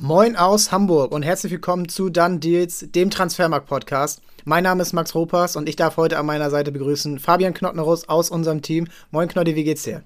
[0.00, 4.22] Moin aus Hamburg und herzlich willkommen zu Dann Deals, dem Transfermarkt-Podcast.
[4.44, 8.08] Mein Name ist Max Ropas und ich darf heute an meiner Seite begrüßen Fabian Knottenros
[8.08, 8.86] aus unserem Team.
[9.10, 10.04] Moin Knotti, wie geht's dir?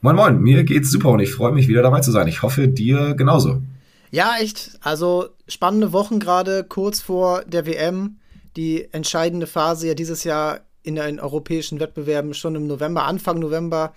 [0.00, 2.28] Moin Moin, mir geht's super und ich freue mich wieder dabei zu sein.
[2.28, 3.60] Ich hoffe, dir genauso.
[4.10, 4.78] Ja, echt.
[4.80, 8.16] Also spannende Wochen gerade kurz vor der WM.
[8.56, 13.92] Die entscheidende Phase ja dieses Jahr in den europäischen Wettbewerben schon im November, Anfang November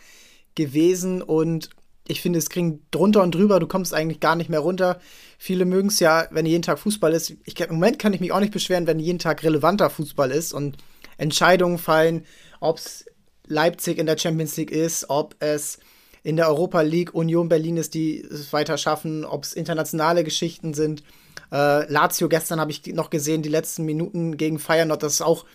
[0.55, 1.69] gewesen und
[2.09, 4.99] ich finde, es ging drunter und drüber, du kommst eigentlich gar nicht mehr runter.
[5.37, 7.35] Viele mögen es ja, wenn jeden Tag Fußball ist.
[7.45, 10.53] Ich, Im Moment kann ich mich auch nicht beschweren, wenn jeden Tag relevanter Fußball ist
[10.53, 10.77] und
[11.17, 12.25] Entscheidungen fallen,
[12.59, 13.05] ob es
[13.45, 15.79] Leipzig in der Champions League ist, ob es
[16.23, 20.73] in der Europa League Union Berlin ist, die es weiter schaffen, ob es internationale Geschichten
[20.73, 21.03] sind.
[21.51, 25.45] Äh, Lazio gestern habe ich noch gesehen, die letzten Minuten gegen Feyenoord, das ist auch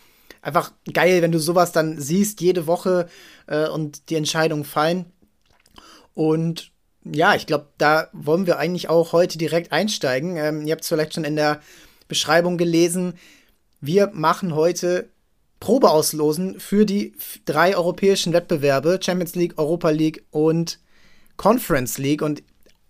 [0.40, 3.08] einfach geil, wenn du sowas dann siehst, jede Woche
[3.46, 5.06] äh, und die Entscheidungen fallen.
[6.14, 6.72] Und
[7.04, 10.36] ja, ich glaube, da wollen wir eigentlich auch heute direkt einsteigen.
[10.36, 11.60] Ähm, ihr habt es vielleicht schon in der
[12.08, 13.14] Beschreibung gelesen.
[13.80, 15.10] Wir machen heute
[15.60, 20.78] Probeauslosen für die drei europäischen Wettbewerbe: Champions League, Europa League und
[21.36, 22.22] Conference League.
[22.22, 22.42] Und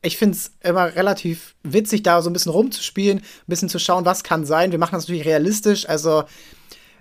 [0.03, 4.05] ich finde es immer relativ witzig, da so ein bisschen rumzuspielen, ein bisschen zu schauen,
[4.05, 4.71] was kann sein.
[4.71, 6.25] Wir machen das natürlich realistisch, also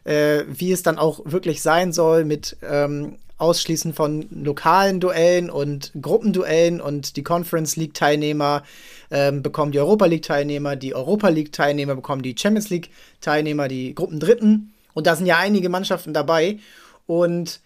[0.05, 5.91] äh, wie es dann auch wirklich sein soll mit ähm, Ausschließen von lokalen Duellen und
[6.02, 8.63] Gruppenduellen und die Conference League Teilnehmer
[9.11, 13.67] ähm, bekommen die Europa League Teilnehmer, die Europa League Teilnehmer bekommen die Champions League Teilnehmer,
[13.67, 16.59] die Gruppendritten und da sind ja einige Mannschaften dabei
[17.05, 17.59] und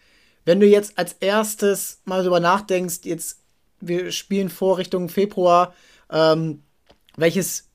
[0.45, 3.39] wenn du jetzt als erstes mal darüber nachdenkst, jetzt
[3.79, 5.75] wir spielen vor Richtung Februar,
[6.11, 6.63] ähm,
[7.17, 7.65] welches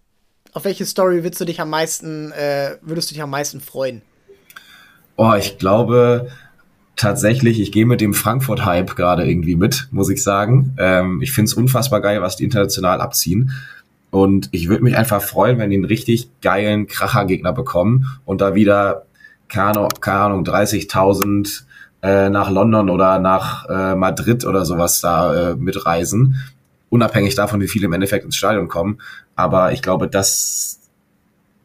[0.53, 4.03] auf welche Story würdest du dich am meisten äh, würdest du dich am meisten freuen?
[5.17, 6.33] Oh, ich glaube,
[7.03, 10.75] tatsächlich, ich gehe mit dem Frankfurt-Hype gerade irgendwie mit, muss ich sagen.
[10.79, 13.53] Ähm, ich finde es unfassbar geil, was die international abziehen.
[14.11, 18.55] Und ich würde mich einfach freuen, wenn die einen richtig geilen Krachergegner bekommen und da
[18.55, 19.07] wieder,
[19.49, 21.63] keine, Ahnung, 30.000
[22.03, 26.37] äh, nach London oder nach äh, Madrid oder sowas da äh, mitreisen.
[26.89, 28.99] Unabhängig davon, wie viele im Endeffekt ins Stadion kommen.
[29.35, 30.79] Aber ich glaube, das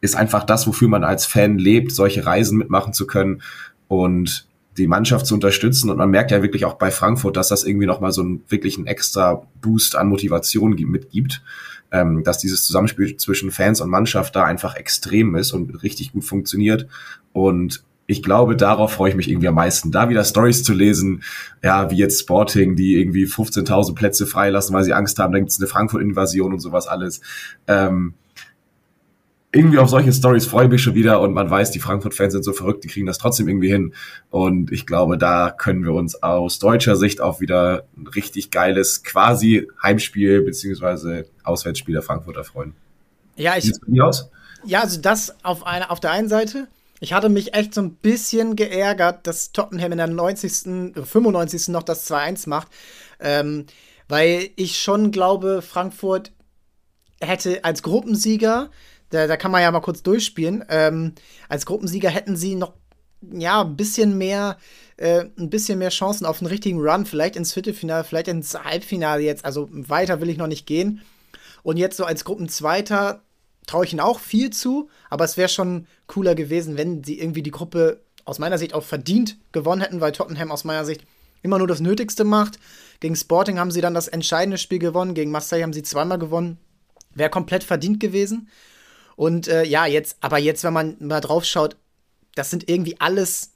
[0.00, 3.42] ist einfach das, wofür man als Fan lebt, solche Reisen mitmachen zu können.
[3.88, 4.47] Und
[4.78, 5.90] die Mannschaft zu unterstützen.
[5.90, 8.86] Und man merkt ja wirklich auch bei Frankfurt, dass das irgendwie nochmal so einen wirklichen
[8.86, 11.42] extra Boost an Motivation mitgibt.
[11.90, 16.22] Ähm, dass dieses Zusammenspiel zwischen Fans und Mannschaft da einfach extrem ist und richtig gut
[16.22, 16.86] funktioniert.
[17.32, 19.90] Und ich glaube, darauf freue ich mich irgendwie am meisten.
[19.90, 21.22] Da wieder Stories zu lesen,
[21.62, 25.50] ja, wie jetzt Sporting, die irgendwie 15.000 Plätze freilassen, weil sie Angst haben, da gibt
[25.50, 27.20] es eine Frankfurt-Invasion und sowas alles.
[27.66, 28.14] Ähm,
[29.50, 32.44] irgendwie auf solche Stories freue ich mich schon wieder und man weiß, die Frankfurt-Fans sind
[32.44, 33.94] so verrückt, die kriegen das trotzdem irgendwie hin.
[34.30, 39.02] Und ich glaube, da können wir uns aus deutscher Sicht auch wieder ein richtig geiles
[39.04, 42.74] quasi Heimspiel beziehungsweise Auswärtsspiel der Frankfurter freuen.
[43.36, 43.64] Ja, ich.
[43.64, 44.30] Sieht's aus?
[44.64, 46.68] Ja, also das auf, eine, auf der einen Seite.
[47.00, 51.68] Ich hatte mich echt so ein bisschen geärgert, dass Tottenham in der 90., 95.
[51.68, 52.68] noch das 2-1 macht.
[53.20, 53.66] Ähm,
[54.08, 56.32] weil ich schon glaube, Frankfurt
[57.20, 58.70] hätte als Gruppensieger
[59.10, 60.64] da, da kann man ja mal kurz durchspielen.
[60.68, 61.14] Ähm,
[61.48, 62.72] als Gruppensieger hätten sie noch
[63.32, 64.58] ja, ein bisschen mehr,
[64.96, 69.22] äh, ein bisschen mehr Chancen auf einen richtigen Run, vielleicht ins Viertelfinale, vielleicht ins Halbfinale
[69.22, 69.44] jetzt.
[69.44, 71.02] Also weiter will ich noch nicht gehen.
[71.62, 73.22] Und jetzt so als Gruppenzweiter
[73.66, 77.42] traue ich ihnen auch viel zu, aber es wäre schon cooler gewesen, wenn sie irgendwie
[77.42, 81.02] die Gruppe aus meiner Sicht auch verdient gewonnen hätten, weil Tottenham aus meiner Sicht
[81.42, 82.58] immer nur das Nötigste macht.
[83.00, 86.58] Gegen Sporting haben sie dann das entscheidende Spiel gewonnen, gegen Marseille haben sie zweimal gewonnen.
[87.14, 88.48] Wäre komplett verdient gewesen.
[89.18, 91.74] Und äh, ja, jetzt, aber jetzt, wenn man mal drauf schaut,
[92.36, 93.50] das sind irgendwie alles,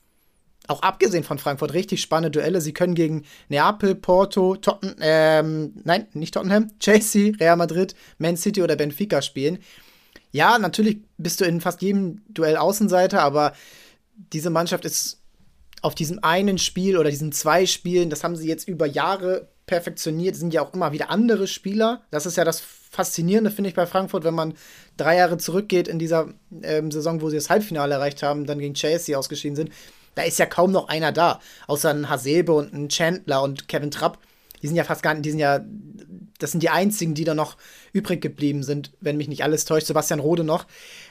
[0.66, 2.60] auch abgesehen von Frankfurt, richtig spannende Duelle.
[2.60, 8.60] Sie können gegen Neapel, Porto, Tottenham, ähm, nein, nicht Tottenham, Chelsea, Real Madrid, Man City
[8.60, 9.60] oder Benfica spielen.
[10.32, 13.52] Ja, natürlich bist du in fast jedem Duell Außenseiter, aber
[14.16, 15.20] diese Mannschaft ist
[15.80, 20.34] auf diesem einen Spiel oder diesen zwei Spielen, das haben sie jetzt über Jahre perfektioniert,
[20.34, 22.02] sind ja auch immer wieder andere Spieler.
[22.10, 24.52] Das ist ja das Faszinierende, finde ich, bei Frankfurt, wenn man
[24.98, 26.28] drei Jahre zurückgeht in dieser
[26.62, 29.70] ähm, Saison, wo sie das Halbfinale erreicht haben, dann gegen Chelsea ausgeschieden sind.
[30.14, 33.90] Da ist ja kaum noch einer da, außer ein Hasebe und ein Chandler und Kevin
[33.90, 34.18] Trapp.
[34.60, 35.64] Die sind ja fast gar nicht, die sind ja,
[36.38, 37.56] das sind die einzigen, die da noch
[37.94, 39.86] übrig geblieben sind, wenn mich nicht alles täuscht.
[39.86, 40.66] Sebastian Rode noch.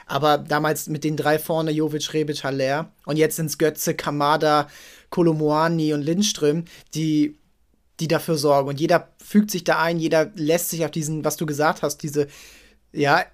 [0.06, 2.92] Aber damals mit den drei vorne, Jovic, Rebic, Haller.
[3.06, 4.68] Und jetzt sind es Götze, Kamada,
[5.10, 6.64] Kolomoani und Lindström,
[6.94, 7.36] die
[8.00, 8.68] die dafür sorgen.
[8.68, 11.98] Und jeder fügt sich da ein, jeder lässt sich auf diesen, was du gesagt hast,
[11.98, 12.26] diese,
[12.92, 13.24] ja,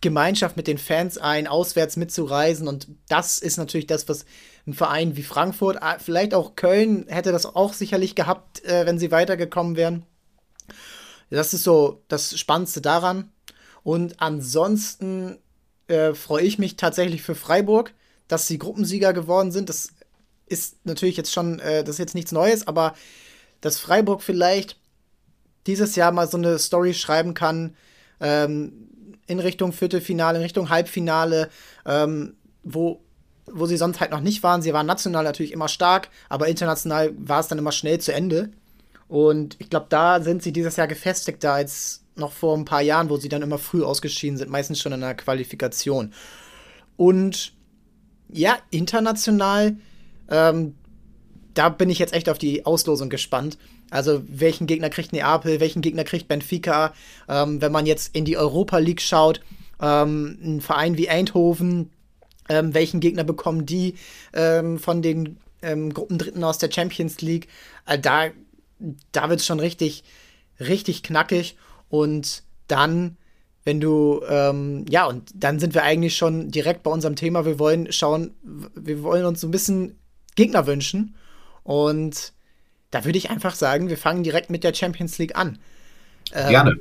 [0.00, 2.68] Gemeinschaft mit den Fans ein, auswärts mitzureisen.
[2.68, 4.26] Und das ist natürlich das, was
[4.66, 8.98] ein Verein wie Frankfurt, ah, vielleicht auch Köln, hätte das auch sicherlich gehabt, äh, wenn
[8.98, 10.04] sie weitergekommen wären.
[11.30, 13.30] Das ist so das Spannendste daran.
[13.82, 15.38] Und ansonsten
[15.88, 17.92] äh, freue ich mich tatsächlich für Freiburg,
[18.28, 19.68] dass sie Gruppensieger geworden sind.
[19.68, 19.88] Das
[20.46, 22.94] ist natürlich jetzt schon, äh, das ist jetzt nichts Neues, aber
[23.64, 24.76] dass Freiburg vielleicht
[25.66, 27.74] dieses Jahr mal so eine Story schreiben kann
[28.20, 28.90] ähm,
[29.26, 31.48] in Richtung Viertelfinale, in Richtung Halbfinale,
[31.86, 33.00] ähm, wo,
[33.46, 34.60] wo sie sonst halt noch nicht waren.
[34.60, 38.50] Sie waren national natürlich immer stark, aber international war es dann immer schnell zu Ende.
[39.08, 43.08] Und ich glaube, da sind sie dieses Jahr gefestigter als noch vor ein paar Jahren,
[43.08, 46.12] wo sie dann immer früh ausgeschieden sind, meistens schon in der Qualifikation.
[46.98, 47.54] Und
[48.28, 49.76] ja, international,
[50.28, 50.74] ähm,
[51.54, 53.58] da bin ich jetzt echt auf die Auslosung gespannt.
[53.90, 56.92] Also, welchen Gegner kriegt Neapel, welchen Gegner kriegt Benfica?
[57.28, 59.40] Ähm, wenn man jetzt in die Europa League schaut,
[59.80, 61.90] ähm, ein Verein wie Eindhoven,
[62.48, 63.94] ähm, welchen Gegner bekommen die
[64.32, 67.48] ähm, von den ähm, Gruppendritten aus der Champions League?
[67.86, 68.30] Äh, da
[69.12, 70.04] da wird es schon richtig,
[70.60, 71.56] richtig knackig.
[71.88, 73.16] Und dann,
[73.64, 77.44] wenn du, ähm, ja, und dann sind wir eigentlich schon direkt bei unserem Thema.
[77.44, 79.98] Wir wollen schauen, wir wollen uns so ein bisschen
[80.34, 81.14] Gegner wünschen.
[81.64, 82.32] Und
[82.90, 85.58] da würde ich einfach sagen, wir fangen direkt mit der Champions League an.
[86.32, 86.80] Ähm, Gerne.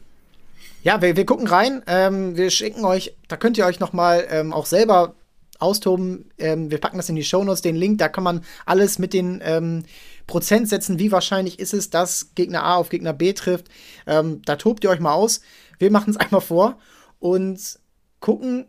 [0.83, 1.81] Ja, wir, wir gucken rein.
[1.87, 5.15] Ähm, wir schicken euch, da könnt ihr euch noch mal ähm, auch selber
[5.59, 6.29] austoben.
[6.37, 7.97] Ähm, wir packen das in die Shownotes, den Link.
[7.99, 9.83] Da kann man alles mit den ähm,
[10.27, 13.67] Prozentsätzen, wie wahrscheinlich ist es, dass Gegner A auf Gegner B trifft.
[14.05, 15.41] Ähm, da tobt ihr euch mal aus.
[15.79, 16.77] Wir machen es einmal vor
[17.19, 17.79] und
[18.19, 18.67] gucken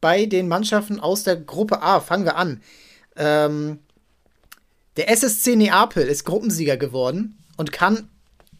[0.00, 2.00] bei den Mannschaften aus der Gruppe A.
[2.00, 2.62] Fangen wir an.
[3.16, 3.80] Ähm,
[4.96, 8.08] der SSC Neapel ist Gruppensieger geworden und kann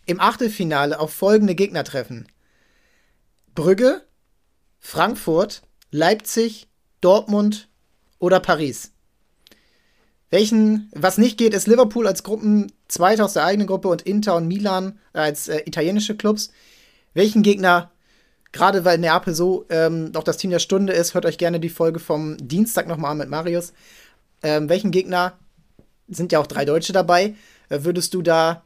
[0.06, 2.26] im Achtelfinale auf folgende Gegner treffen:
[3.54, 4.02] Brügge,
[4.78, 6.68] Frankfurt, Leipzig,
[7.00, 7.68] Dortmund
[8.18, 8.92] oder Paris.
[10.30, 14.46] Welchen, was nicht geht, ist Liverpool als Gruppenzweiter aus der eigenen Gruppe und Inter und
[14.46, 16.52] Milan als äh, italienische Clubs.
[17.14, 17.90] Welchen Gegner,
[18.52, 21.68] gerade weil Neapel so ähm, doch das Team der Stunde ist, hört euch gerne die
[21.68, 23.72] Folge vom Dienstag nochmal an mit Marius.
[24.42, 25.36] Ähm, welchen Gegner,
[26.10, 27.34] sind ja auch drei Deutsche dabei,
[27.68, 28.62] äh, würdest du da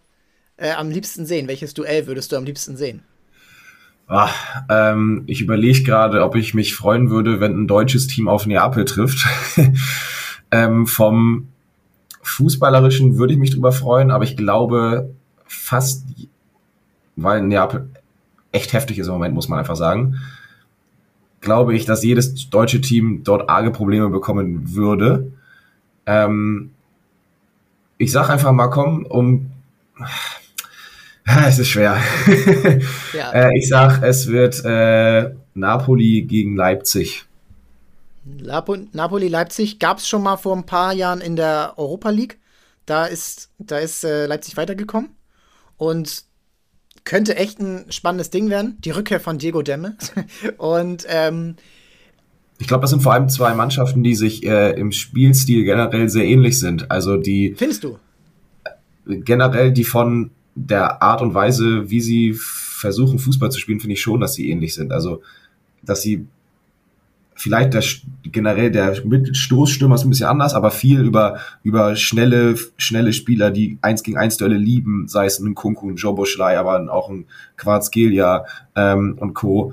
[0.57, 1.49] äh, am liebsten sehen?
[1.49, 3.03] Welches Duell würdest du am liebsten sehen?
[4.07, 8.47] Ach, ähm, ich überlege gerade, ob ich mich freuen würde, wenn ein deutsches Team auf
[8.47, 9.27] Neapel trifft.
[10.51, 11.49] ähm, vom
[12.23, 15.15] Fußballerischen würde ich mich drüber freuen, aber ich glaube
[15.47, 16.05] fast,
[17.17, 17.89] weil Neapel
[18.53, 20.21] echt heftig ist im Moment, muss man einfach sagen,
[21.41, 25.33] glaube ich, dass jedes deutsche Team dort arge Probleme bekommen würde.
[26.07, 26.74] Ähm,
[27.99, 29.51] ich sag einfach mal, komm, um
[31.47, 31.97] es ist schwer.
[33.13, 33.33] ja.
[33.33, 37.25] äh, ich sag, es wird äh, Napoli gegen Leipzig.
[38.25, 42.39] Napoli-Leipzig gab es schon mal vor ein paar Jahren in der Europa League.
[42.87, 45.11] Da ist, da ist äh, Leipzig weitergekommen.
[45.77, 46.25] Und
[47.05, 48.79] könnte echt ein spannendes Ding werden.
[48.81, 49.97] Die Rückkehr von Diego Demme.
[50.59, 51.57] Und ähm,
[52.59, 56.25] ich glaube, das sind vor allem zwei Mannschaften, die sich äh, im Spielstil generell sehr
[56.25, 56.91] ähnlich sind.
[56.91, 57.55] Also die.
[57.57, 57.99] Findest du?
[59.07, 64.01] Generell die von der Art und Weise, wie sie versuchen, Fußball zu spielen, finde ich
[64.01, 64.93] schon, dass sie ähnlich sind.
[64.93, 65.23] Also,
[65.83, 66.27] dass sie
[67.35, 67.83] vielleicht der,
[68.23, 73.79] generell der Mittelstoßstürmer ist ein bisschen anders, aber viel über, über schnelle, schnelle Spieler, die
[73.83, 78.45] eins gegen eins Duelle lieben, sei es ein Kunku, ein Joboschlei, aber auch ein Quarzgelia
[78.77, 79.73] ähm, und Co.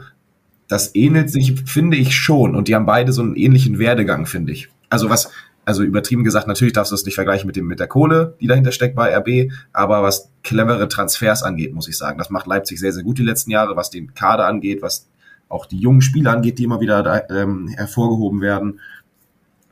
[0.71, 2.55] Das ähnelt sich, finde ich schon.
[2.55, 4.69] Und die haben beide so einen ähnlichen Werdegang, finde ich.
[4.89, 5.29] Also was,
[5.65, 8.47] also übertrieben gesagt, natürlich darfst du es nicht vergleichen mit dem, mit der Kohle, die
[8.47, 12.79] dahinter steckt bei RB, aber was clevere Transfers angeht, muss ich sagen, das macht Leipzig
[12.79, 15.09] sehr, sehr gut die letzten Jahre, was den Kader angeht, was
[15.49, 18.79] auch die jungen Spieler angeht, die immer wieder da, ähm, hervorgehoben werden.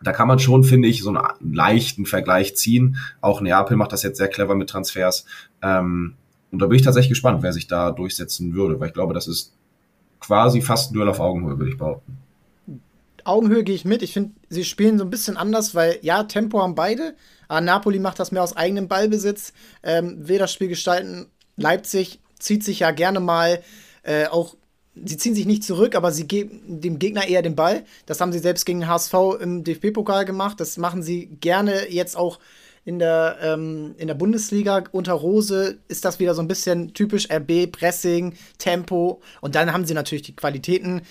[0.04, 2.98] Da kann man schon, finde ich, so einen leichten Vergleich ziehen.
[3.22, 5.24] Auch Neapel macht das jetzt sehr clever mit Transfers.
[5.62, 6.16] Ähm,
[6.52, 9.30] und da bin ich tatsächlich gespannt, wer sich da durchsetzen würde, weil ich glaube, das
[9.30, 9.54] ist
[10.30, 12.20] quasi fast ein Duell auf Augenhöhe, würde ich behaupten.
[13.24, 14.04] Augenhöhe gehe ich mit.
[14.04, 17.16] Ich finde, sie spielen so ein bisschen anders, weil ja, Tempo haben beide.
[17.48, 19.54] Aber Napoli macht das mehr aus eigenem Ballbesitz.
[19.82, 21.26] Ähm, will das Spiel gestalten.
[21.58, 23.60] Leipzig zieht sich ja gerne mal
[24.04, 24.56] äh, auch
[24.96, 27.86] sie ziehen sich nicht zurück, aber sie geben dem Gegner eher den Ball.
[28.06, 30.60] Das haben sie selbst gegen HSV im DFB-Pokal gemacht.
[30.60, 32.40] Das machen sie gerne jetzt auch
[32.90, 34.84] in der, ähm, in der Bundesliga.
[34.92, 39.22] Unter Rose ist das wieder so ein bisschen typisch RB, Pressing, Tempo.
[39.42, 41.04] Und dann haben sie natürlich die Qualitäten,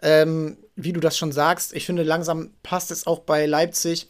[0.00, 1.74] ähm, wie du das schon sagst.
[1.74, 4.08] Ich finde, langsam passt es auch bei Leipzig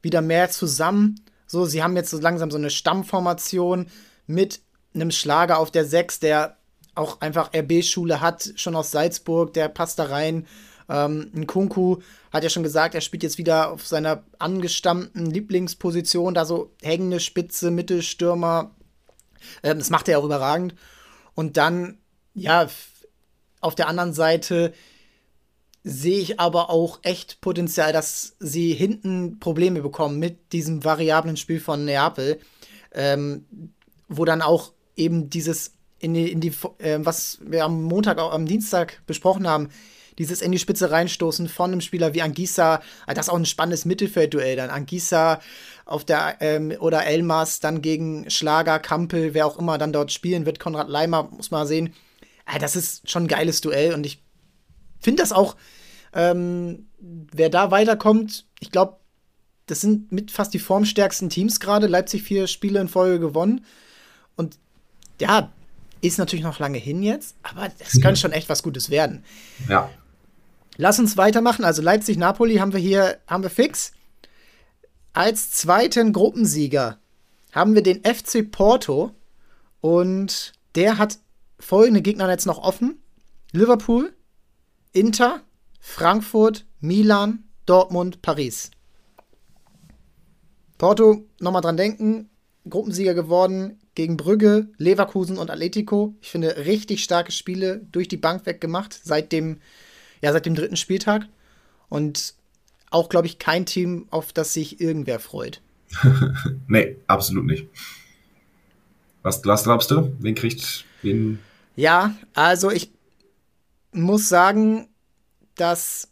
[0.00, 1.16] wieder mehr zusammen.
[1.48, 3.86] So, sie haben jetzt so langsam so eine Stammformation
[4.28, 4.60] mit
[4.94, 6.56] einem Schlager auf der 6, der
[6.94, 10.46] auch einfach RB-Schule hat, schon aus Salzburg, der passt da rein.
[10.88, 11.98] Ähm, Nkunku
[12.32, 17.20] hat ja schon gesagt, er spielt jetzt wieder auf seiner angestammten Lieblingsposition, da so hängende
[17.20, 18.70] Spitze, Mittelstürmer.
[19.62, 20.74] Ähm, das macht er auch überragend.
[21.34, 21.98] Und dann,
[22.34, 22.68] ja,
[23.60, 24.72] auf der anderen Seite
[25.82, 31.60] sehe ich aber auch echt Potenzial, dass sie hinten Probleme bekommen mit diesem variablen Spiel
[31.60, 32.40] von Neapel,
[32.92, 33.46] ähm,
[34.08, 38.32] wo dann auch eben dieses in die, in die äh, was wir am Montag, auch
[38.32, 39.68] am Dienstag besprochen haben,
[40.18, 43.46] dieses in die Spitze reinstoßen von einem Spieler wie Angisa, ah, das ist auch ein
[43.46, 44.70] spannendes Mittelfeldduell dann.
[44.70, 45.40] Angisa
[45.84, 50.46] auf der ähm, oder Elmas dann gegen Schlager, Kampel, wer auch immer dann dort spielen
[50.46, 51.94] wird, Konrad Leimer, muss man sehen.
[52.46, 54.22] Ah, das ist schon ein geiles Duell und ich
[55.00, 55.56] finde das auch,
[56.12, 58.98] ähm, wer da weiterkommt, ich glaube,
[59.66, 61.86] das sind mit fast die formstärksten Teams gerade.
[61.86, 63.64] Leipzig vier Spiele in Folge gewonnen.
[64.36, 64.58] Und
[65.20, 65.50] ja,
[66.00, 69.24] ist natürlich noch lange hin jetzt, aber das kann schon echt was Gutes werden.
[69.68, 69.90] Ja.
[70.76, 71.64] Lass uns weitermachen.
[71.64, 73.92] Also Leipzig-Napoli haben wir hier, haben wir fix.
[75.12, 76.98] Als zweiten Gruppensieger
[77.52, 79.12] haben wir den FC Porto
[79.80, 81.18] und der hat
[81.60, 83.00] folgende Gegner jetzt noch offen:
[83.52, 84.12] Liverpool,
[84.92, 85.40] Inter,
[85.78, 88.70] Frankfurt, Milan, Dortmund, Paris.
[90.78, 92.28] Porto, nochmal dran denken,
[92.68, 96.14] Gruppensieger geworden gegen Brügge, Leverkusen und Atletico.
[96.20, 99.60] Ich finde richtig starke Spiele durch die Bank weggemacht seit dem,
[100.24, 101.28] ja, seit dem dritten Spieltag.
[101.90, 102.34] Und
[102.90, 105.60] auch, glaube ich, kein Team, auf das sich irgendwer freut.
[106.66, 107.66] nee, absolut nicht.
[109.22, 110.16] Was, was glaubst du?
[110.18, 111.40] Wen kriegt wen?
[111.76, 112.90] Ja, also ich
[113.92, 114.88] muss sagen,
[115.56, 116.08] dass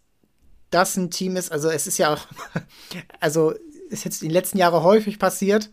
[0.68, 2.26] das ein Team ist, also es ist ja auch,
[3.20, 3.54] also
[3.88, 5.70] ist jetzt in den letzten Jahren häufig passiert,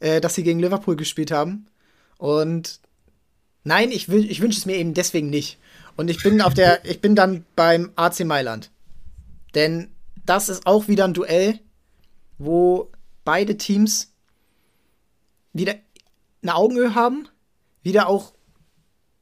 [0.00, 1.68] äh, dass sie gegen Liverpool gespielt haben.
[2.18, 2.80] Und
[3.64, 5.58] nein, ich, ich wünsche es mir eben deswegen nicht.
[5.96, 8.70] Und ich bin auf der, ich bin dann beim AC Mailand.
[9.54, 9.90] Denn
[10.24, 11.60] das ist auch wieder ein Duell,
[12.38, 12.90] wo
[13.24, 14.12] beide Teams
[15.52, 15.74] wieder
[16.42, 17.28] eine Augenhöhe haben,
[17.82, 18.34] wieder auch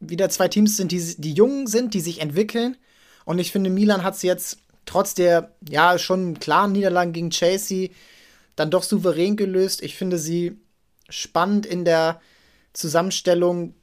[0.00, 2.76] wieder zwei Teams sind, die, die jung sind, die sich entwickeln.
[3.24, 7.90] Und ich finde, Milan hat es jetzt trotz der ja schon klaren Niederlagen gegen Chelsea
[8.56, 9.82] dann doch souverän gelöst.
[9.82, 10.58] Ich finde sie
[11.08, 12.20] spannend in der
[12.72, 13.74] Zusammenstellung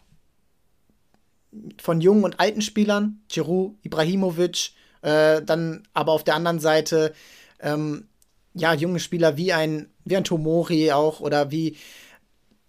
[1.82, 7.14] von jungen und alten Spielern, Giroud, Ibrahimovic, äh, dann aber auf der anderen Seite
[7.60, 8.08] ähm,
[8.54, 11.78] ja junge Spieler wie ein wie ein Tomori auch oder wie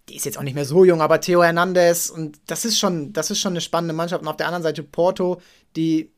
[0.09, 3.13] die ist jetzt auch nicht mehr so jung, aber Theo Hernandez und das ist schon
[3.13, 5.41] das ist schon eine spannende Mannschaft und auf der anderen Seite Porto,
[5.75, 6.11] die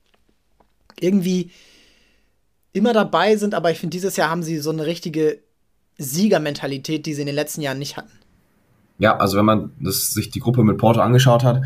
[0.99, 1.51] irgendwie
[2.73, 5.39] immer dabei sind, aber ich finde dieses Jahr haben sie so eine richtige
[5.97, 8.11] Siegermentalität, die sie in den letzten Jahren nicht hatten.
[8.97, 11.61] Ja, also wenn man das, sich die Gruppe mit Porto angeschaut hat,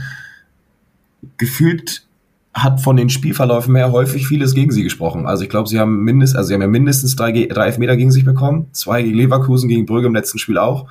[1.38, 2.08] gefühlt
[2.54, 5.28] hat von den Spielverläufen her häufig vieles gegen sie gesprochen.
[5.28, 8.12] Also ich glaube, sie haben mindestens, also sie haben ja mindestens drei, drei Elfmeter gegen
[8.12, 10.88] sich bekommen, zwei gegen Leverkusen, gegen Brügge im letzten Spiel auch.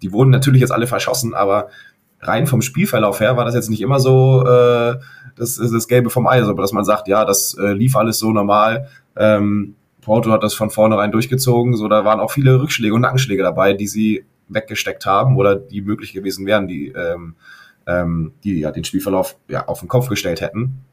[0.00, 1.68] Die wurden natürlich jetzt alle verschossen, aber
[2.20, 4.96] rein vom Spielverlauf her war das jetzt nicht immer so äh,
[5.36, 8.32] das, das Gelbe vom Eis, aber dass man sagt, ja, das äh, lief alles so
[8.32, 8.88] normal.
[9.16, 13.42] Ähm, Porto hat das von vornherein durchgezogen, so da waren auch viele Rückschläge und Nackenschläge
[13.42, 17.36] dabei, die sie weggesteckt haben oder die möglich gewesen wären, die, ähm,
[17.86, 20.84] ähm, die ja den Spielverlauf ja, auf den Kopf gestellt hätten.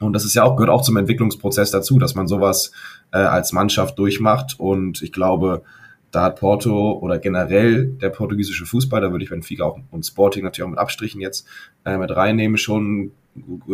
[0.00, 2.72] Und das ist ja auch, gehört auch zum Entwicklungsprozess dazu, dass man sowas
[3.12, 4.58] äh, als Mannschaft durchmacht.
[4.58, 5.62] Und ich glaube,
[6.10, 10.44] da hat Porto oder generell der portugiesische Fußball, da würde ich Benfica auch und Sporting
[10.44, 11.46] natürlich auch mit Abstrichen jetzt
[11.84, 13.12] äh, mit reinnehmen, schon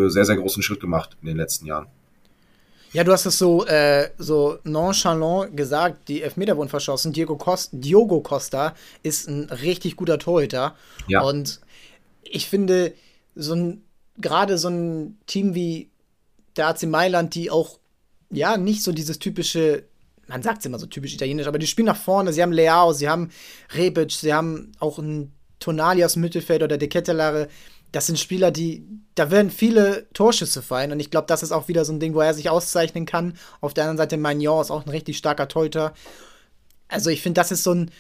[0.08, 1.86] sehr, sehr großen Schritt gemacht in den letzten Jahren.
[2.92, 7.12] Ja, du hast es so, äh, so nonchalant gesagt, die Elfmeter wurden verschossen.
[7.12, 8.74] Diego Costa, Diogo Costa
[9.04, 10.74] ist ein richtig guter Torhüter.
[11.06, 11.20] Ja.
[11.20, 11.60] Und
[12.22, 12.94] ich finde,
[13.34, 13.84] so ein,
[14.18, 15.90] gerade so ein Team wie
[16.56, 17.78] der AC Mailand, die auch,
[18.30, 19.84] ja, nicht so dieses typische,
[20.26, 22.32] man sagt es immer so typisch italienisch, aber die spielen nach vorne.
[22.32, 23.30] Sie haben Leao, sie haben
[23.74, 27.48] Rebic, sie haben auch einen Tonali aus dem Mittelfeld oder De Kettelare
[27.92, 31.68] das sind Spieler, die, da werden viele Torschüsse fallen und ich glaube, das ist auch
[31.68, 33.36] wieder so ein Ding, wo er sich auszeichnen kann.
[33.60, 35.92] Auf der anderen Seite Magnon ist auch ein richtig starker Torhüter.
[36.88, 37.90] Also ich finde, das ist so ein,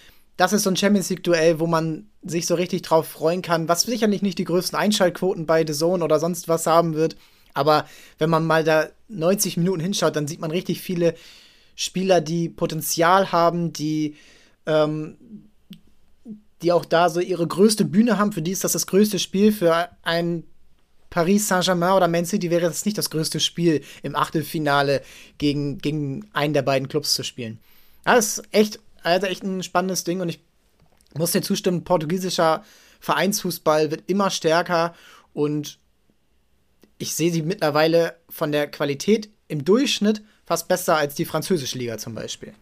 [0.40, 3.68] das ist so ein Champions League Duell, wo man sich so richtig drauf freuen kann,
[3.68, 7.16] was sicherlich nicht die größten Einschaltquoten bei The Zone oder sonst was haben wird,
[7.52, 7.86] aber
[8.18, 11.14] wenn man mal da 90 Minuten hinschaut, dann sieht man richtig viele
[11.76, 14.16] Spieler, die Potenzial haben, die
[14.64, 15.16] ähm,
[16.62, 18.32] die auch da so ihre größte Bühne haben.
[18.32, 19.50] Für die ist das das größte Spiel.
[19.50, 20.44] Für ein
[21.08, 25.02] Paris Saint-Germain oder Man City wäre das nicht das größte Spiel, im Achtelfinale
[25.38, 27.58] gegen, gegen einen der beiden Clubs zu spielen.
[28.04, 30.40] das ist echt, also echt ein spannendes Ding und ich
[31.16, 32.62] muss dir zustimmen, portugiesischer
[33.00, 34.94] Vereinsfußball wird immer stärker
[35.32, 35.78] und
[36.98, 41.98] ich sehe sie mittlerweile von der Qualität im Durchschnitt fast besser als die französische Liga
[41.98, 42.52] zum Beispiel.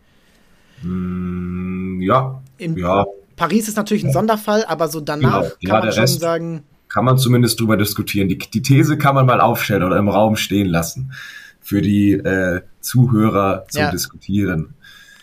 [0.82, 2.40] Mm, ja.
[2.56, 3.04] Im, ja.
[3.36, 7.18] Paris ist natürlich ein Sonderfall, aber so danach ja, kann man schon sagen, kann man
[7.18, 8.28] zumindest drüber diskutieren.
[8.28, 11.12] Die, die These kann man mal aufstellen oder im Raum stehen lassen
[11.60, 13.90] für die äh, Zuhörer ja.
[13.90, 14.74] Diskutieren.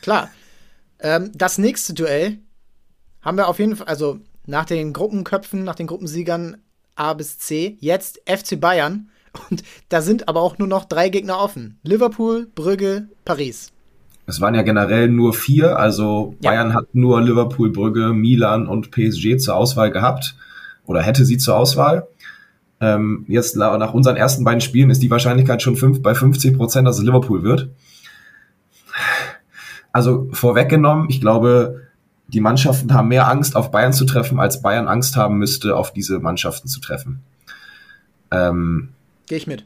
[0.02, 0.30] Klar.
[1.06, 2.40] Ähm, das nächste Duell
[3.22, 6.58] haben wir auf jeden Fall, also nach den Gruppenköpfen, nach den Gruppensiegern
[6.96, 9.10] A bis C, jetzt FC Bayern.
[9.52, 11.78] Und da sind aber auch nur noch drei Gegner offen.
[11.84, 13.72] Liverpool, Brügge, Paris.
[14.26, 16.50] Es waren ja generell nur vier, also ja.
[16.50, 20.36] Bayern hat nur Liverpool, Brügge, Milan und PSG zur Auswahl gehabt
[20.88, 22.08] oder hätte sie zur Auswahl.
[22.82, 26.88] Ähm, jetzt nach unseren ersten beiden Spielen ist die Wahrscheinlichkeit schon fünf, bei 50 Prozent,
[26.88, 27.70] dass es Liverpool wird.
[29.96, 31.84] Also vorweggenommen, ich glaube,
[32.28, 35.94] die Mannschaften haben mehr Angst, auf Bayern zu treffen, als Bayern Angst haben müsste, auf
[35.94, 37.22] diese Mannschaften zu treffen.
[38.30, 38.90] Ähm,
[39.26, 39.66] Gehe ich mit.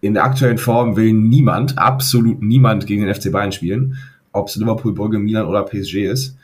[0.00, 3.96] In der aktuellen Form will niemand, absolut niemand gegen den FC Bayern spielen,
[4.30, 6.38] ob es Liverpool, Brügge, Milan oder PSG ist.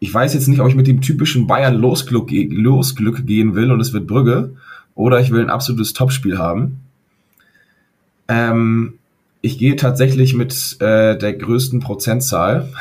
[0.00, 3.78] Ich weiß jetzt nicht, ob ich mit dem typischen Bayern Losglück, Losglück gehen will und
[3.78, 4.56] es wird Brügge
[4.96, 6.80] oder ich will ein absolutes Topspiel haben.
[8.26, 8.98] Ähm,
[9.44, 12.72] ich gehe tatsächlich mit äh, der größten Prozentzahl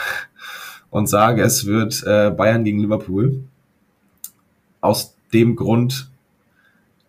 [0.89, 3.43] und sage, es wird äh, Bayern gegen Liverpool.
[4.79, 6.09] Aus dem Grund,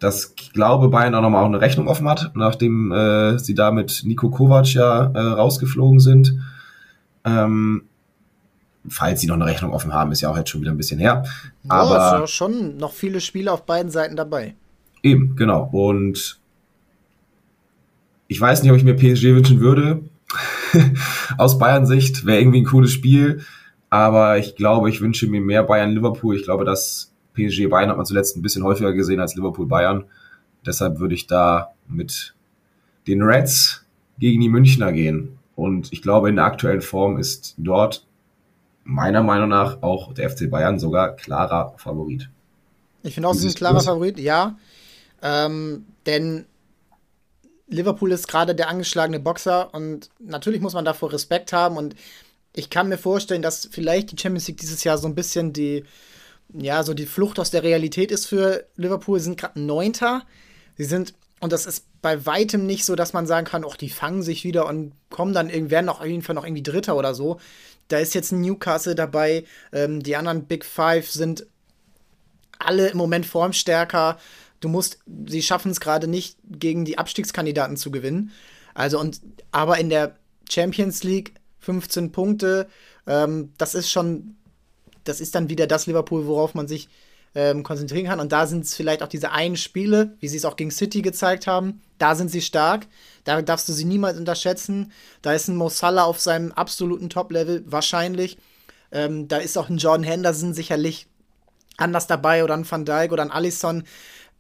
[0.01, 3.71] dass ich glaube, Bayern auch nochmal auch eine Rechnung offen hat, nachdem äh, sie da
[3.71, 6.35] mit Nico Kovac ja äh, rausgeflogen sind.
[7.25, 7.85] Ähm,
[8.89, 10.99] falls sie noch eine Rechnung offen haben, ist ja auch jetzt schon wieder ein bisschen
[10.99, 11.23] her.
[11.63, 14.57] Ja, Aber es ja schon noch viele Spiele auf beiden Seiten dabei.
[15.05, 15.69] Eben, genau.
[15.71, 16.41] Und
[18.35, 20.03] ich weiß nicht, ob ich mir PSG wünschen würde.
[21.39, 23.45] Aus Bayern-Sicht wäre irgendwie ein cooles Spiel.
[23.91, 26.35] Aber ich glaube, ich wünsche mir mehr Bayern-Liverpool.
[26.35, 30.07] Ich glaube, das PSG-Bayern hat man zuletzt ein bisschen häufiger gesehen als Liverpool-Bayern.
[30.67, 32.35] Deshalb würde ich da mit
[33.07, 33.85] den Reds
[34.19, 35.39] gegen die Münchner gehen.
[35.55, 38.05] Und ich glaube, in der aktuellen Form ist dort
[38.83, 42.31] meiner Meinung nach auch der FC Bayern sogar klarer Favorit.
[43.05, 44.57] Ich finde auch, sie sind klarer Favorit, ja.
[45.23, 46.47] Ähm, denn
[47.67, 51.95] Liverpool ist gerade der angeschlagene Boxer und natürlich muss man davor Respekt haben und
[52.57, 55.85] ich kann mir vorstellen, dass vielleicht die Champions League dieses Jahr so ein bisschen die,
[56.53, 59.19] ja, so die Flucht aus der Realität ist für Liverpool.
[59.19, 60.23] Sie sind gerade Neunter.
[60.77, 63.89] Sie sind, und das ist bei weitem nicht so, dass man sagen kann, ach, die
[63.89, 67.15] fangen sich wieder und kommen dann irgendwann noch auf jeden Fall noch irgendwie Dritter oder
[67.15, 67.41] so.
[67.89, 69.45] Da ist jetzt Newcastle dabei.
[69.73, 71.47] Ähm, die anderen Big Five sind
[72.59, 74.19] alle im Moment formstärker.
[74.65, 78.31] Du musst, sie schaffen es gerade nicht, gegen die Abstiegskandidaten zu gewinnen.
[78.73, 79.21] Also, und,
[79.53, 80.17] aber in der
[80.49, 82.67] Champions League 15 Punkte,
[83.07, 84.37] ähm, das ist schon,
[85.05, 86.89] das ist dann wieder das Liverpool, worauf man sich
[87.35, 88.21] ähm, konzentrieren kann.
[88.21, 91.03] Und da sind es vielleicht auch diese einen Spiele, wie sie es auch gegen City
[91.03, 91.83] gezeigt haben.
[91.99, 92.87] Da sind sie stark.
[93.25, 94.93] Da darfst du sie niemals unterschätzen.
[95.21, 98.39] Da ist ein Mo Salah auf seinem absoluten Top-Level, wahrscheinlich.
[98.93, 101.07] Ähm, da ist auch ein Jordan Henderson sicherlich
[101.77, 103.85] anders dabei oder ein Van Dijk oder ein Alisson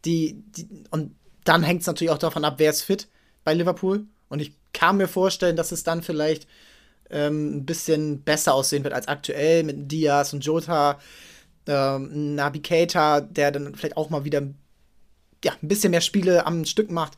[0.04, 1.14] die, die und
[1.44, 3.08] dann hängt es natürlich auch davon ab, wer ist fit
[3.44, 4.06] bei Liverpool.
[4.28, 6.48] Und ich kann mir vorstellen, dass es dann vielleicht
[7.10, 10.98] ähm, ein bisschen besser aussehen wird als aktuell mit Diaz und Jota,
[11.66, 14.42] ähm, Nabi Keita, der dann vielleicht auch mal wieder
[15.44, 17.14] ja, ein bisschen mehr Spiele am Stück macht.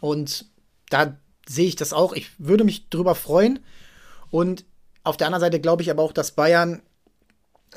[0.00, 0.46] Und
[0.90, 1.16] da
[1.48, 2.12] sehe ich das auch.
[2.12, 3.60] Ich würde mich drüber freuen.
[4.30, 4.64] Und
[5.02, 6.82] auf der anderen Seite glaube ich aber auch, dass Bayern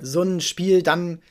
[0.01, 1.21] so ein Spiel dann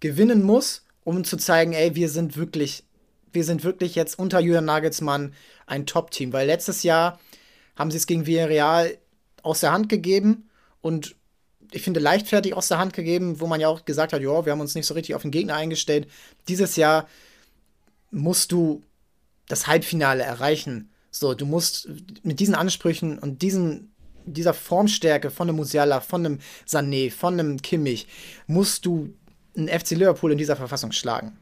[0.00, 2.84] gewinnen muss, um zu zeigen, ey, wir sind wirklich,
[3.32, 5.34] wir sind wirklich jetzt unter Julian Nagelsmann
[5.66, 6.32] ein Top-Team.
[6.32, 7.18] Weil letztes Jahr
[7.76, 8.98] haben sie es gegen Villarreal
[9.42, 10.48] aus der Hand gegeben
[10.80, 11.16] und
[11.72, 14.52] ich finde leichtfertig aus der Hand gegeben, wo man ja auch gesagt hat, ja, wir
[14.52, 16.06] haben uns nicht so richtig auf den Gegner eingestellt.
[16.48, 17.08] Dieses Jahr
[18.10, 18.82] musst du
[19.48, 20.90] das Halbfinale erreichen.
[21.10, 21.88] So, du musst
[22.22, 23.92] mit diesen Ansprüchen und diesen,
[24.26, 26.38] dieser Formstärke von einem Musiala, von einem
[26.68, 28.06] Sané, von einem Kimmich,
[28.46, 29.14] musst du
[29.56, 31.32] einen FC Liverpool in dieser Verfassung schlagen.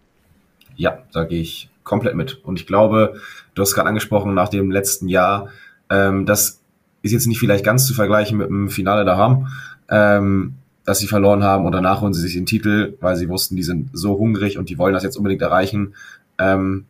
[0.77, 2.45] Ja, da gehe ich komplett mit.
[2.45, 3.15] Und ich glaube,
[3.55, 5.49] du hast gerade angesprochen, nach dem letzten Jahr,
[5.91, 6.61] ähm, das
[7.03, 9.49] ist jetzt nicht vielleicht ganz zu vergleichen mit dem Finale da haben,
[9.89, 13.57] ähm, dass sie verloren haben und danach holen sie sich den Titel, weil sie wussten,
[13.57, 15.95] die sind so hungrig und die wollen das jetzt unbedingt erreichen.
[16.39, 16.87] Ähm,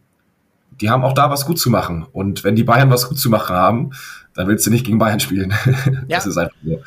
[0.80, 2.06] die haben auch da was gut zu machen.
[2.12, 3.90] Und wenn die Bayern was gut zu machen haben,
[4.34, 5.52] dann willst du nicht gegen Bayern spielen.
[6.08, 6.16] Ja.
[6.16, 6.80] das ist einfach so.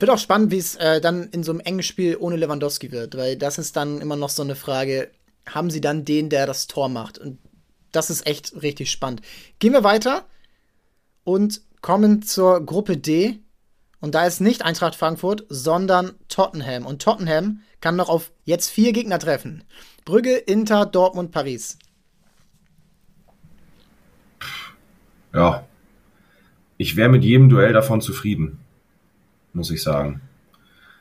[0.00, 3.18] Wird auch spannend, wie es äh, dann in so einem engen Spiel ohne Lewandowski wird,
[3.18, 5.10] weil das ist dann immer noch so eine Frage,
[5.46, 7.18] haben sie dann den, der das Tor macht?
[7.18, 7.38] Und
[7.92, 9.20] das ist echt richtig spannend.
[9.58, 10.24] Gehen wir weiter
[11.22, 13.40] und kommen zur Gruppe D.
[14.00, 16.86] Und da ist nicht Eintracht Frankfurt, sondern Tottenham.
[16.86, 19.64] Und Tottenham kann noch auf jetzt vier Gegner treffen.
[20.06, 21.78] Brügge, Inter, Dortmund, Paris.
[25.34, 25.66] Ja.
[26.78, 28.59] Ich wäre mit jedem Duell davon zufrieden
[29.52, 30.20] muss ich sagen.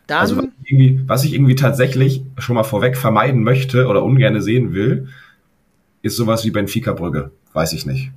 [0.07, 4.41] Dann, also, ich irgendwie, was ich irgendwie tatsächlich schon mal vorweg vermeiden möchte oder ungern
[4.41, 5.09] sehen will,
[6.01, 7.31] ist sowas wie Benfica Brügge.
[7.53, 8.11] Weiß ich nicht.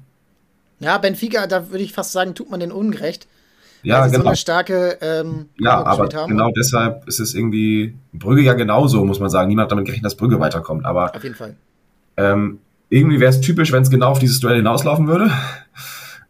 [0.81, 3.27] Ja, Benfica, da würde ich fast sagen, tut man den ungerecht.
[3.83, 4.23] Ja, genau.
[4.23, 4.99] So eine starke.
[5.01, 9.49] Ähm, ja, aber genau deshalb ist es irgendwie Brügge ja genauso, muss man sagen.
[9.49, 10.85] Niemand hat damit gerechnet, dass Brügge weiterkommt.
[10.85, 11.57] Aber auf jeden Fall.
[12.16, 15.31] Ähm, irgendwie wäre es typisch, wenn es genau auf dieses Duell hinauslaufen würde.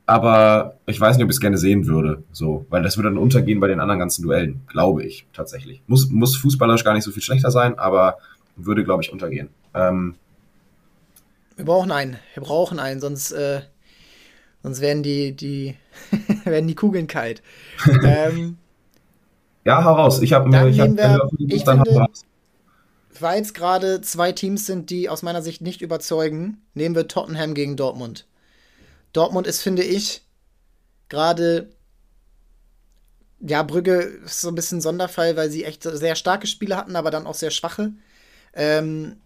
[0.06, 2.22] Aber ich weiß nicht, ob ich es gerne sehen würde.
[2.32, 5.82] So, weil das würde dann untergehen bei den anderen ganzen Duellen, glaube ich tatsächlich.
[5.86, 8.18] Muss, muss fußballerisch gar nicht so viel schlechter sein, aber
[8.56, 9.48] würde, glaube ich, untergehen.
[9.74, 10.16] Ähm,
[11.56, 12.16] wir brauchen einen.
[12.34, 13.62] Wir brauchen einen, sonst, äh,
[14.62, 15.76] sonst werden die, die,
[16.44, 17.42] werden die Kugeln kalt.
[18.04, 18.58] ähm,
[19.64, 20.20] ja, hau raus.
[20.22, 20.66] Ich habe mir.
[20.66, 22.06] Ich, hab, wir, ich finde,
[23.20, 27.54] weil es gerade zwei Teams sind, die aus meiner Sicht nicht überzeugen, nehmen wir Tottenham
[27.54, 28.26] gegen Dortmund.
[29.12, 30.22] Dortmund ist, finde ich,
[31.08, 31.70] gerade.
[33.40, 36.94] Ja, Brügge ist so ein bisschen ein Sonderfall, weil sie echt sehr starke Spiele hatten,
[36.94, 37.92] aber dann auch sehr schwache.
[38.54, 39.16] Ähm,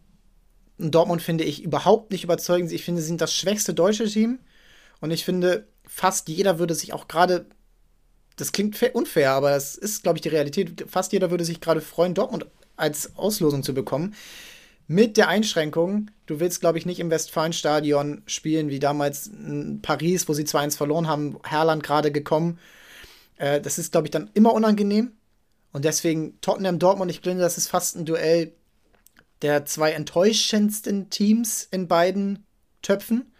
[0.79, 2.73] Dortmund finde ich überhaupt nicht überzeugend.
[2.73, 4.39] Ich finde, sie sind das schwächste deutsche Team.
[5.01, 7.47] Und ich finde, fast jeder würde sich auch gerade.
[8.37, 10.87] Das klingt unfair, aber es ist, glaube ich, die Realität.
[10.89, 12.47] Fast jeder würde sich gerade freuen, Dortmund
[12.77, 14.15] als Auslosung zu bekommen.
[14.89, 20.29] Mit der Einschränkung, du willst, glaube ich, nicht im Westfalenstadion spielen, wie damals in Paris,
[20.29, 22.59] wo sie 2-1 verloren haben, Herland gerade gekommen.
[23.37, 25.13] Äh, das ist, glaube ich, dann immer unangenehm.
[25.73, 28.53] Und deswegen Tottenham Dortmund, ich finde, das ist fast ein Duell
[29.43, 32.47] der zwei enttäuschendsten Teams in beiden
[32.81, 33.33] Töpfen.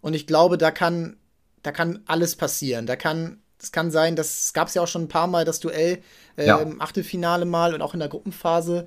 [0.00, 1.16] Und ich glaube, da kann,
[1.62, 2.86] da kann alles passieren.
[2.86, 5.60] Da kann, es kann sein, das gab es ja auch schon ein paar Mal, das
[5.60, 6.02] Duell
[6.36, 6.58] äh, ja.
[6.58, 8.86] im Achtelfinale mal und auch in der Gruppenphase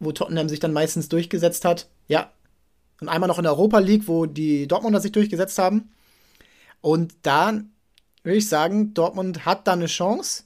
[0.00, 1.88] wo Tottenham sich dann meistens durchgesetzt hat.
[2.08, 2.32] Ja.
[3.00, 5.90] Und einmal noch in der Europa League, wo die Dortmunder sich durchgesetzt haben.
[6.80, 7.60] Und da
[8.22, 10.44] würde ich sagen, Dortmund hat da eine Chance,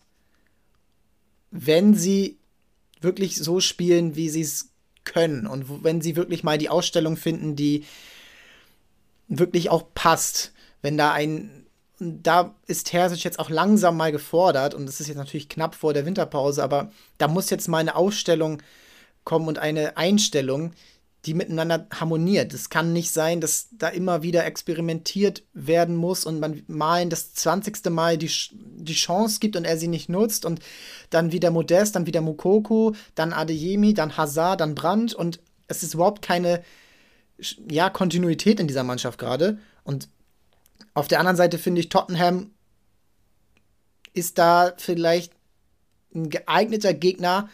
[1.50, 2.38] wenn sie
[3.00, 4.70] wirklich so spielen, wie sie es
[5.04, 5.46] können.
[5.46, 7.84] Und wenn sie wirklich mal die Ausstellung finden, die
[9.28, 10.52] wirklich auch passt.
[10.82, 11.60] Wenn da ein.
[12.00, 15.94] Da ist Terzic jetzt auch langsam mal gefordert und es ist jetzt natürlich knapp vor
[15.94, 18.60] der Winterpause, aber da muss jetzt mal eine Ausstellung
[19.24, 20.72] kommen und eine Einstellung,
[21.26, 22.52] die miteinander harmoniert.
[22.52, 27.32] Es kann nicht sein, dass da immer wieder experimentiert werden muss und man mal das
[27.34, 27.90] 20.
[27.90, 30.60] Mal die, die Chance gibt und er sie nicht nutzt und
[31.10, 35.94] dann wieder Modest, dann wieder Mukoko, dann Adeyemi, dann Hazard, dann Brandt und es ist
[35.94, 36.62] überhaupt keine
[37.70, 39.58] ja, Kontinuität in dieser Mannschaft gerade.
[39.82, 40.08] Und
[40.92, 42.50] auf der anderen Seite finde ich, Tottenham
[44.12, 45.32] ist da vielleicht
[46.14, 47.48] ein geeigneter Gegner,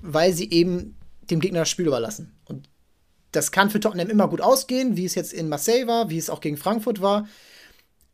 [0.00, 0.96] weil sie eben
[1.30, 2.32] dem Gegner das Spiel überlassen.
[2.44, 2.68] Und
[3.32, 6.30] das kann für Tottenham immer gut ausgehen, wie es jetzt in Marseille war, wie es
[6.30, 7.26] auch gegen Frankfurt war.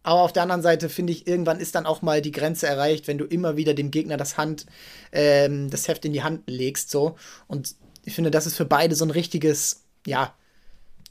[0.03, 3.07] Aber auf der anderen Seite finde ich, irgendwann ist dann auch mal die Grenze erreicht,
[3.07, 4.67] wenn du immer wieder dem Gegner das Hand,
[5.13, 7.17] ähm, das Heft in die Hand legst, so.
[7.47, 10.35] Und ich finde, das ist für beide so ein richtiges, ja,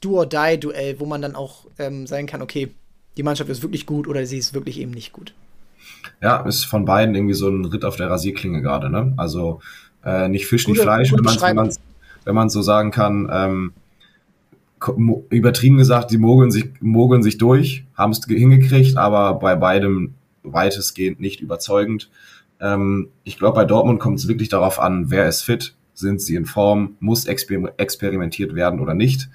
[0.02, 2.74] Do-or-Die-Duell, wo man dann auch ähm, sagen kann, okay,
[3.16, 5.32] die Mannschaft ist wirklich gut oder sie ist wirklich eben nicht gut.
[6.20, 9.14] Ja, ist von beiden irgendwie so ein Ritt auf der Rasierklinge gerade, ne?
[9.16, 9.60] Also
[10.04, 11.70] äh, nicht Fisch, gute, nicht Fleisch, wenn man
[12.24, 13.28] wenn man so sagen kann.
[13.32, 13.72] Ähm,
[15.30, 21.20] übertrieben gesagt, die mogeln sich, mogeln sich durch, haben es hingekriegt, aber bei beidem weitestgehend
[21.20, 22.10] nicht überzeugend.
[22.60, 26.34] Ähm, ich glaube, bei Dortmund kommt es wirklich darauf an, wer ist fit, sind sie
[26.34, 29.28] in Form, muss exper experimentiert werden oder nicht.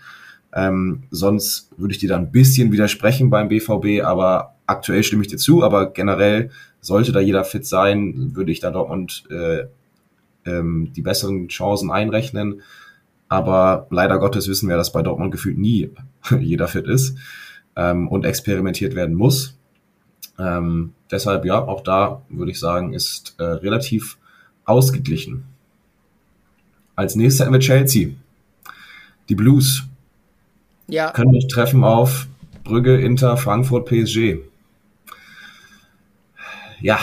[0.53, 5.27] Ähm, sonst würde ich dir da ein bisschen widersprechen beim BVB, aber aktuell stimme ich
[5.27, 6.51] dir zu, aber generell
[6.82, 9.65] sollte da jeder fit sein, würde ich da Dortmund äh,
[10.47, 12.62] ähm, die besseren Chancen einrechnen.
[13.29, 15.91] Aber leider Gottes wissen wir, dass bei Dortmund gefühlt nie
[16.39, 17.17] jeder fit ist
[17.75, 19.57] ähm, und experimentiert werden muss.
[20.39, 24.17] Ähm, deshalb, ja, auch da würde ich sagen, ist äh, relativ
[24.65, 25.45] ausgeglichen.
[26.95, 28.10] Als nächstes hätten wir Chelsea.
[29.29, 29.83] Die Blues
[30.88, 31.12] ja.
[31.12, 32.27] können sich treffen auf
[32.63, 34.38] Brügge, Inter, Frankfurt, PSG.
[36.79, 36.99] Ja,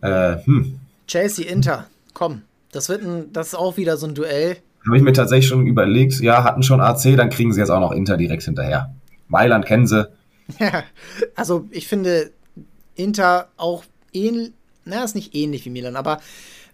[0.00, 0.80] äh, hm.
[1.06, 2.42] Chelsea, Inter, komm.
[2.72, 4.58] Das wird ein, das ist auch wieder so ein Duell.
[4.86, 7.80] Habe ich mir tatsächlich schon überlegt, ja, hatten schon AC, dann kriegen sie jetzt auch
[7.80, 8.94] noch Inter direkt hinterher.
[9.28, 10.08] Mailand kennen sie.
[10.58, 10.84] Ja,
[11.34, 12.30] also ich finde
[12.94, 14.52] Inter auch ähnlich,
[14.84, 16.20] na, ist nicht ähnlich wie Milan, aber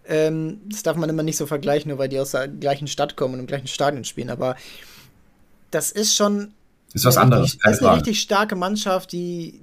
[0.07, 3.15] ähm, das darf man immer nicht so vergleichen, nur weil die aus der gleichen Stadt
[3.15, 4.55] kommen und im gleichen Stadion spielen, aber
[5.71, 6.53] das ist schon.
[6.93, 7.53] Ist was anderes.
[7.55, 9.59] Richtig, ist eine richtig starke Mannschaft, die,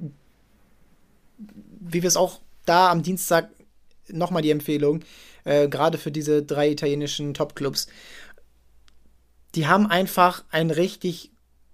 [1.81, 3.49] wie wir es auch da am Dienstag
[4.09, 5.01] nochmal die Empfehlung,
[5.45, 7.89] äh, gerade für diese drei italienischen Top-Clubs,
[9.55, 11.31] die haben einfach ein richtig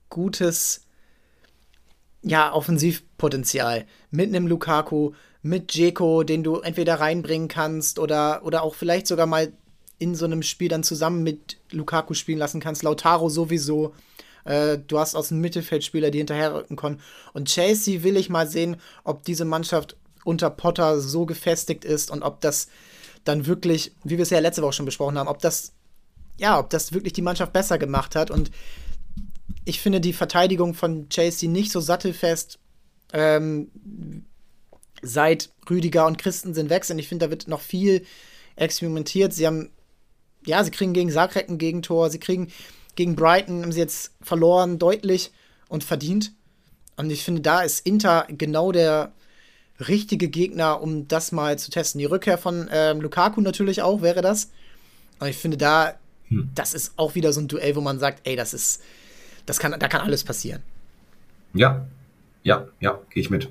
[0.08, 0.86] gutes
[2.22, 3.86] ja, Offensivpotenzial.
[4.10, 9.26] Mit einem Lukaku, mit Jeko, den du entweder reinbringen kannst oder, oder auch vielleicht sogar
[9.26, 9.52] mal
[9.98, 12.82] in so einem Spiel dann zusammen mit Lukaku spielen lassen kannst.
[12.82, 13.94] Lautaro sowieso.
[14.44, 17.00] Äh, du hast aus dem Mittelfeldspieler, die hinterherrücken können.
[17.32, 22.22] Und Chelsea will ich mal sehen, ob diese Mannschaft unter Potter so gefestigt ist und
[22.22, 22.68] ob das
[23.28, 25.72] dann wirklich, wie wir es ja letzte Woche schon besprochen haben, ob das,
[26.38, 28.30] ja, ob das wirklich die Mannschaft besser gemacht hat.
[28.30, 28.50] Und
[29.64, 32.58] ich finde die Verteidigung von Chelsea nicht so sattelfest,
[33.12, 33.70] ähm,
[35.02, 36.98] seit Rüdiger und Christensen weg sind.
[36.98, 38.04] Ich finde, da wird noch viel
[38.56, 39.32] experimentiert.
[39.32, 39.70] Sie haben,
[40.46, 42.48] ja, sie kriegen gegen Saarbrücken ein Gegentor, sie kriegen
[42.96, 45.30] gegen Brighton, haben sie jetzt verloren, deutlich
[45.68, 46.32] und verdient.
[46.96, 49.12] Und ich finde, da ist Inter genau der
[49.80, 51.98] richtige Gegner, um das mal zu testen.
[51.98, 54.50] Die Rückkehr von ähm, Lukaku natürlich auch wäre das.
[55.20, 55.94] Und ich finde, da,
[56.28, 56.50] hm.
[56.54, 58.82] das ist auch wieder so ein Duell, wo man sagt, ey, das ist,
[59.46, 60.62] das kann, da kann alles passieren.
[61.54, 61.86] Ja,
[62.42, 63.48] ja, ja, gehe ich mit.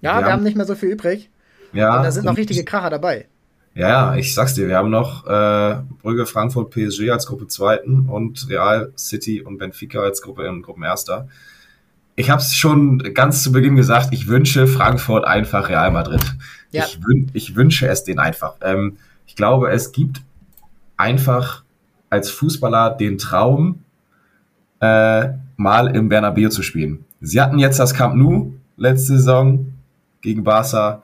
[0.00, 1.30] Ja, wir, wir haben nicht mehr so viel übrig.
[1.72, 1.96] Ja.
[1.96, 3.26] Und da sind noch richtige Kracher dabei.
[3.74, 8.08] Ja, ja, ich sag's dir, wir haben noch äh, Brügge, Frankfurt, PSG als Gruppe Zweiten
[8.08, 11.28] und Real, City und Benfica als Gruppe und Gruppenerster.
[12.16, 16.22] Ich habe es schon ganz zu Beginn gesagt, ich wünsche Frankfurt einfach Real Madrid.
[16.70, 16.84] Ja.
[16.84, 18.54] Ich, wün ich wünsche es denen einfach.
[18.62, 20.22] Ähm, ich glaube, es gibt
[20.96, 21.62] einfach
[22.10, 23.82] als Fußballer den Traum,
[24.80, 27.04] äh, mal im Bernabeu zu spielen.
[27.20, 29.72] Sie hatten jetzt das Camp Nou letzte Saison
[30.20, 31.02] gegen Barca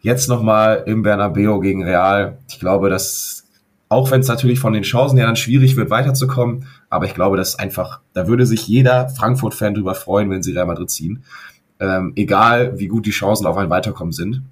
[0.00, 2.38] Jetzt nochmal im Bernabeu gegen Real.
[2.48, 3.47] Ich glaube, dass,
[3.88, 7.36] auch wenn es natürlich von den Chancen her dann schwierig wird, weiterzukommen, aber ich glaube,
[7.36, 11.24] dass einfach, da würde sich jeder Frankfurt-Fan drüber freuen, wenn sie Real Madrid ziehen.
[11.80, 14.42] Ähm, egal, wie gut die Chancen auf ein Weiterkommen sind.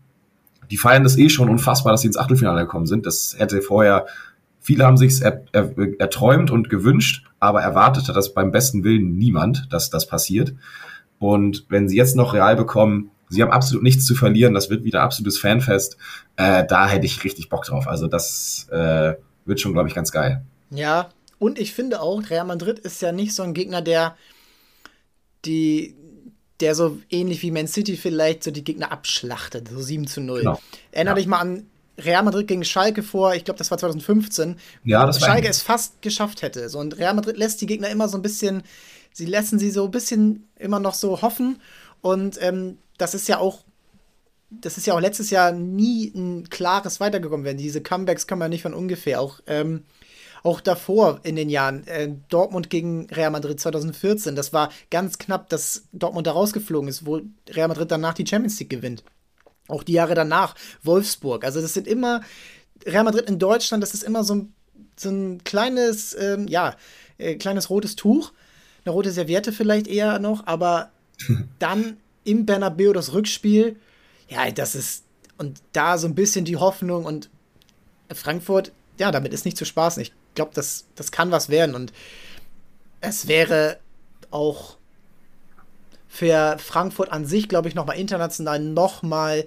[0.70, 3.04] Die feiern das eh schon unfassbar, dass sie ins Achtelfinale gekommen sind.
[3.04, 4.06] Das hätte vorher,
[4.60, 9.18] viele haben sich's er, er, erträumt und gewünscht, aber erwartet hat das beim besten Willen
[9.18, 10.54] niemand, dass das passiert.
[11.18, 14.54] Und wenn sie jetzt noch Real bekommen, Sie haben absolut nichts zu verlieren.
[14.54, 15.96] Das wird wieder absolutes Fanfest.
[16.36, 17.88] Äh, da hätte ich richtig Bock drauf.
[17.88, 19.14] Also das äh,
[19.46, 20.44] wird schon, glaube ich, ganz geil.
[20.70, 24.16] Ja, und ich finde auch, Real Madrid ist ja nicht so ein Gegner, der
[25.44, 25.94] die,
[26.60, 30.40] der so ähnlich wie Man City vielleicht so die Gegner abschlachtet, so 7 zu 0.
[30.40, 30.60] Genau.
[30.90, 31.14] Erinner ja.
[31.14, 31.66] dich mal an
[31.98, 36.02] Real Madrid gegen Schalke vor, ich glaube, das war 2015, ja, das Schalke es fast
[36.02, 36.68] geschafft hätte.
[36.68, 38.62] So, und Real Madrid lässt die Gegner immer so ein bisschen,
[39.12, 41.60] sie lassen sie so ein bisschen immer noch so hoffen.
[42.02, 43.60] Und ähm, das ist ja auch,
[44.50, 47.58] das ist ja auch letztes Jahr nie ein klares Weitergekommen werden.
[47.58, 49.20] Diese Comebacks kommen ja nicht von ungefähr.
[49.20, 49.84] Auch, ähm,
[50.42, 55.48] auch davor in den Jahren, äh, Dortmund gegen Real Madrid 2014, das war ganz knapp,
[55.48, 59.02] dass Dortmund da rausgeflogen ist, wo Real Madrid danach die Champions League gewinnt.
[59.66, 60.54] Auch die Jahre danach,
[60.84, 61.44] Wolfsburg.
[61.44, 62.20] Also das sind immer,
[62.84, 64.54] Real Madrid in Deutschland, das ist immer so ein,
[64.96, 66.76] so ein kleines, ähm, ja,
[67.18, 68.32] äh, kleines rotes Tuch.
[68.84, 70.90] Eine rote Serviette vielleicht eher noch, aber
[71.58, 73.76] dann im Bernabeu das Rückspiel,
[74.28, 75.04] ja, das ist
[75.38, 77.28] und da so ein bisschen die Hoffnung und
[78.12, 80.02] Frankfurt, ja, damit ist nicht zu spaßen.
[80.02, 81.92] Ich glaube, das, das kann was werden und
[83.00, 83.78] es wäre
[84.30, 84.76] auch
[86.08, 89.46] für Frankfurt an sich, glaube ich, nochmal international nochmal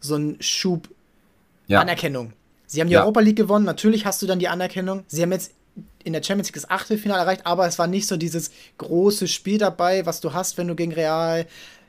[0.00, 0.88] so ein Schub
[1.66, 1.80] ja.
[1.80, 2.32] Anerkennung.
[2.66, 3.02] Sie haben die ja.
[3.02, 5.04] Europa League gewonnen, natürlich hast du dann die Anerkennung.
[5.06, 5.52] Sie haben jetzt
[6.04, 9.58] in der Champions League das Achtelfinale erreicht, aber es war nicht so dieses große Spiel
[9.58, 11.46] dabei, was du hast, wenn du gegen Real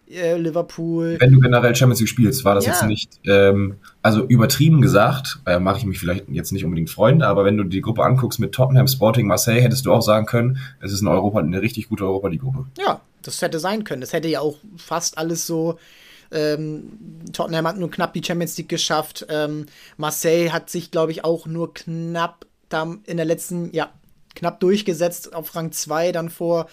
[0.10, 1.18] äh, Liverpool.
[1.20, 2.74] Wenn du generell Champions League spielst, war das ja.
[2.74, 7.28] jetzt nicht, ähm, also übertrieben gesagt, äh, mache ich mich vielleicht jetzt nicht unbedingt Freunde,
[7.28, 10.58] aber wenn du die Gruppe anguckst mit Tottenham, Sporting, Marseille, hättest du auch sagen können,
[10.82, 12.66] es ist eine Europa, eine richtig gute Europa League Gruppe.
[12.78, 14.02] Ja, das hätte sein können.
[14.02, 15.80] Das hätte ja auch fast alles so.
[16.32, 17.00] Ähm,
[17.32, 19.26] Tottenham hat nur knapp die Champions League geschafft.
[19.30, 23.92] Ähm, Marseille hat sich, glaube ich, auch nur knapp da in der letzten, ja,
[24.36, 26.68] knapp durchgesetzt auf Rang 2 dann vor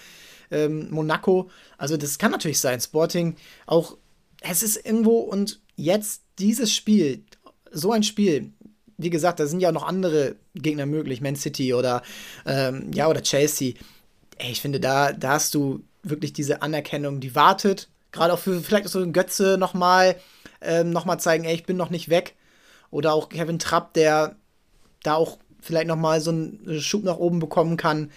[0.50, 1.50] ähm, Monaco.
[1.78, 2.80] Also das kann natürlich sein.
[2.80, 3.36] Sporting
[3.66, 3.96] auch,
[4.40, 7.24] es ist irgendwo und jetzt dieses Spiel,
[7.70, 8.52] so ein Spiel,
[8.98, 12.02] wie gesagt, da sind ja noch andere Gegner möglich, Man City oder
[12.46, 13.74] ähm, ja oder Chelsea.
[14.38, 17.88] Ey, ich finde, da, da hast du wirklich diese Anerkennung, die wartet.
[18.12, 20.16] Gerade auch für vielleicht so ein Götze nochmal
[20.60, 22.34] ähm, noch zeigen, ey, ich bin noch nicht weg.
[22.90, 24.36] Oder auch Kevin Trapp, der
[25.02, 28.10] da auch vielleicht nochmal so einen Schub nach oben bekommen kann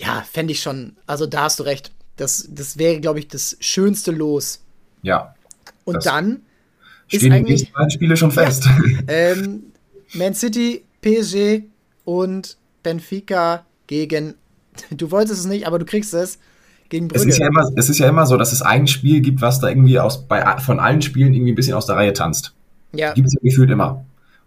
[0.00, 0.96] ja, fände ich schon.
[1.06, 1.92] Also da hast du recht.
[2.16, 4.62] Das, das wäre, glaube ich, das schönste Los.
[5.02, 5.34] Ja.
[5.84, 6.42] Und dann
[7.10, 8.66] ist eigentlich, die beiden Spiele schon fest.
[8.66, 8.72] Ja,
[9.08, 9.64] ähm,
[10.14, 11.64] Man City, PSG
[12.04, 14.34] und Benfica gegen.
[14.90, 16.38] Du wolltest es nicht, aber du kriegst es.
[16.88, 17.22] Gegen Brügge.
[17.22, 19.60] Es ist, ja immer, es ist ja immer so, dass es ein Spiel gibt, was
[19.60, 22.52] da irgendwie aus, bei, von allen Spielen irgendwie ein bisschen aus der Reihe tanzt.
[22.92, 23.12] Ja.
[23.12, 24.04] Gibt es ja gefühlt immer.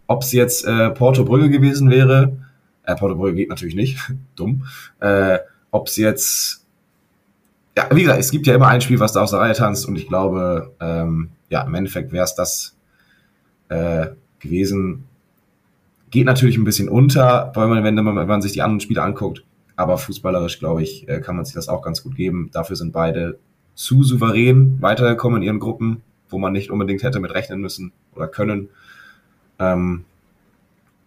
[0.08, 2.36] Ob es jetzt äh, Porto Brügge gewesen wäre,
[2.84, 3.98] äh, Porto geht natürlich nicht.
[4.36, 4.66] Dumm.
[5.00, 5.40] Äh,
[5.72, 6.66] Ob es jetzt.
[7.76, 9.88] Ja, wie gesagt, es gibt ja immer ein Spiel, was da aus der Reihe tanzt
[9.88, 12.76] und ich glaube, ähm, ja, im Endeffekt wäre es das
[13.70, 14.08] äh,
[14.40, 15.06] gewesen.
[16.12, 19.02] geht natürlich ein bisschen unter, wenn man, wenn man, wenn man sich die anderen Spiele
[19.02, 19.44] anguckt.
[19.76, 22.52] Aber fußballerisch, glaube ich, äh, kann man sich das auch ganz gut geben.
[22.54, 23.40] Dafür sind beide
[23.74, 28.28] zu souverän weitergekommen in ihren Gruppen, wo man nicht unbedingt hätte mit rechnen müssen oder
[28.28, 28.70] können.
[29.58, 30.06] Ähm,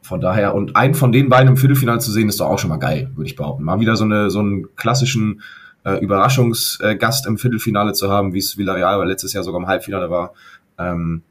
[0.06, 2.70] von daher, und einen von den beiden im Viertelfinale zu sehen, ist doch auch schon
[2.70, 3.64] mal geil, würde ich behaupten.
[3.64, 5.42] Mal wieder so, eine, so einen klassischen
[5.84, 10.32] äh, Überraschungsgast im Viertelfinale zu haben, wie es Villarreal letztes Jahr sogar im Halbfinale war,
[10.78, 11.22] ähm,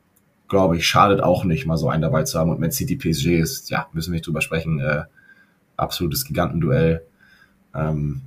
[0.50, 2.50] glaube ich, schadet auch nicht, mal so einen dabei zu haben.
[2.50, 5.04] Und Man City PSG ist, ja, müssen wir nicht drüber sprechen, äh,
[5.78, 7.02] absolutes Gigantenduell.
[7.74, 8.24] Ähm,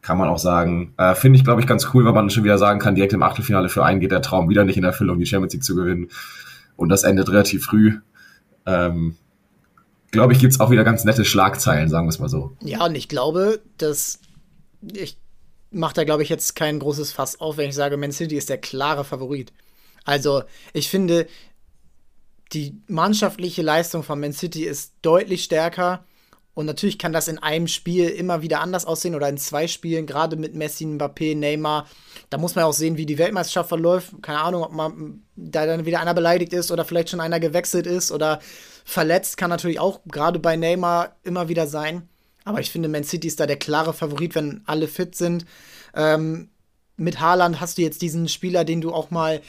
[0.00, 0.94] kann man auch sagen.
[0.96, 3.22] Äh, Finde ich, glaube ich, ganz cool, weil man schon wieder sagen kann, direkt im
[3.22, 6.08] Achtelfinale für einen geht der Traum wieder nicht in Erfüllung, die Champions League zu gewinnen.
[6.76, 7.98] Und das endet relativ früh.
[8.64, 9.16] Ähm,
[10.12, 12.56] glaube ich, gibt es auch wieder ganz nette Schlagzeilen, sagen wir es mal so.
[12.60, 14.20] Ja, und ich glaube, dass
[14.92, 15.18] ich
[15.72, 18.48] mache da, glaube ich, jetzt kein großes Fass auf, wenn ich sage, Man City ist
[18.48, 19.52] der klare Favorit.
[20.04, 21.26] Also, ich finde,
[22.52, 26.04] die mannschaftliche Leistung von Man City ist deutlich stärker
[26.54, 30.06] und natürlich kann das in einem Spiel immer wieder anders aussehen oder in zwei Spielen,
[30.06, 31.86] gerade mit Messi, Mbappé, Neymar.
[32.28, 34.10] Da muss man auch sehen, wie die Weltmeisterschaft verläuft.
[34.20, 37.86] Keine Ahnung, ob man da dann wieder einer beleidigt ist oder vielleicht schon einer gewechselt
[37.86, 38.40] ist oder
[38.84, 39.38] verletzt.
[39.38, 42.08] Kann natürlich auch gerade bei Neymar immer wieder sein.
[42.44, 45.46] Aber ich finde, Man City ist da der klare Favorit, wenn alle fit sind.
[45.94, 46.50] Ähm,
[46.96, 49.40] mit Haaland hast du jetzt diesen Spieler, den du auch mal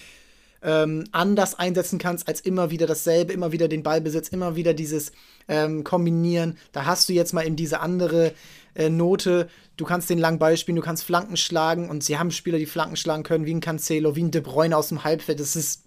[0.63, 5.11] ähm, anders einsetzen kannst, als immer wieder dasselbe, immer wieder den Ballbesitz, immer wieder dieses
[5.47, 6.57] ähm, Kombinieren.
[6.71, 8.33] Da hast du jetzt mal eben diese andere
[8.75, 9.49] äh, Note.
[9.75, 12.65] Du kannst den langen Ball spielen, du kannst Flanken schlagen und sie haben Spieler, die
[12.65, 15.39] Flanken schlagen können, wie ein Cancelo, wie ein De Bruyne aus dem Halbfeld.
[15.39, 15.83] Das ist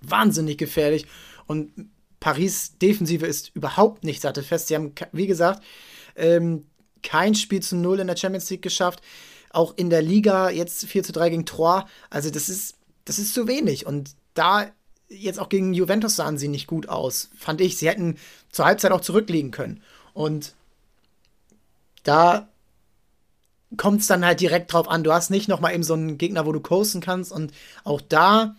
[0.00, 1.06] wahnsinnig gefährlich
[1.46, 4.68] und Paris Defensive ist überhaupt nicht sattelfest.
[4.68, 5.62] Sie haben, wie gesagt,
[6.16, 6.64] ähm,
[7.02, 9.02] kein Spiel zu Null in der Champions League geschafft.
[9.50, 11.84] Auch in der Liga jetzt 4 zu 3 gegen Troyes.
[12.08, 13.86] Also das ist das ist zu wenig.
[13.86, 14.70] Und da
[15.08, 17.76] jetzt auch gegen Juventus sahen sie nicht gut aus, fand ich.
[17.76, 18.16] Sie hätten
[18.50, 19.82] zur Halbzeit auch zurückliegen können.
[20.12, 20.54] Und
[22.02, 22.48] da
[23.76, 25.04] kommt es dann halt direkt drauf an.
[25.04, 27.32] Du hast nicht noch mal eben so einen Gegner, wo du coasten kannst.
[27.32, 28.56] Und auch da,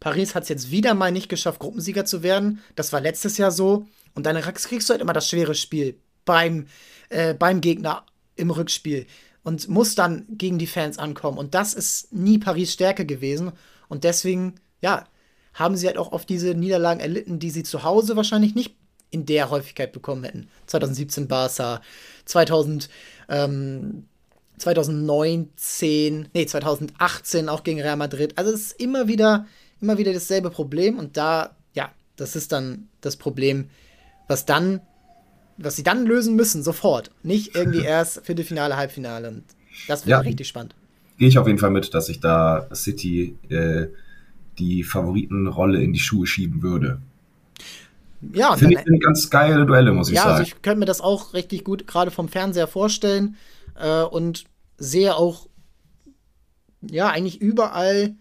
[0.00, 2.62] Paris hat es jetzt wieder mal nicht geschafft, Gruppensieger zu werden.
[2.74, 3.86] Das war letztes Jahr so.
[4.14, 6.68] Und dann kriegst du halt immer das schwere Spiel beim,
[7.08, 8.04] äh, beim Gegner
[8.36, 9.06] im Rückspiel
[9.46, 11.38] und muss dann gegen die Fans ankommen.
[11.38, 13.52] Und das ist nie Paris Stärke gewesen.
[13.86, 15.04] Und deswegen, ja,
[15.54, 18.74] haben sie halt auch auf diese Niederlagen erlitten, die sie zu Hause wahrscheinlich nicht
[19.12, 20.48] in der Häufigkeit bekommen hätten.
[20.66, 21.80] 2017 Barca,
[22.24, 22.88] 2000,
[23.28, 24.08] ähm,
[24.58, 28.36] 2019, nee, 2018 auch gegen Real Madrid.
[28.36, 29.46] Also es ist immer wieder,
[29.80, 33.70] immer wieder dasselbe Problem und da, ja, das ist dann das Problem,
[34.26, 34.80] was dann
[35.58, 37.10] was sie dann lösen müssen, sofort.
[37.22, 39.28] Nicht irgendwie erst Viertelfinale, Halbfinale.
[39.28, 39.44] Und
[39.88, 40.74] das wäre ja, richtig spannend.
[41.18, 43.86] Gehe ich auf jeden Fall mit, dass ich da City äh,
[44.58, 47.00] die Favoritenrolle in die Schuhe schieben würde.
[48.32, 50.38] Ja, finde ich ganz geile Duelle, muss ich ja, also sagen.
[50.38, 53.36] Ja, also ich könnte mir das auch richtig gut gerade vom Fernseher vorstellen
[53.78, 54.44] äh, und
[54.78, 55.48] sehe auch,
[56.82, 58.14] ja, eigentlich überall.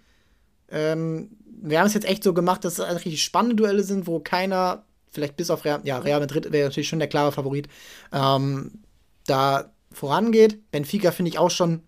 [0.69, 1.30] Ähm,
[1.62, 4.85] wir haben es jetzt echt so gemacht, dass es richtig spannende Duelle sind, wo keiner
[5.15, 7.67] vielleicht bis auf Real, ja, Real Madrid wäre natürlich schon der klare Favorit,
[8.13, 8.84] ähm,
[9.25, 10.69] da vorangeht.
[10.71, 11.82] Benfica finde ich auch schon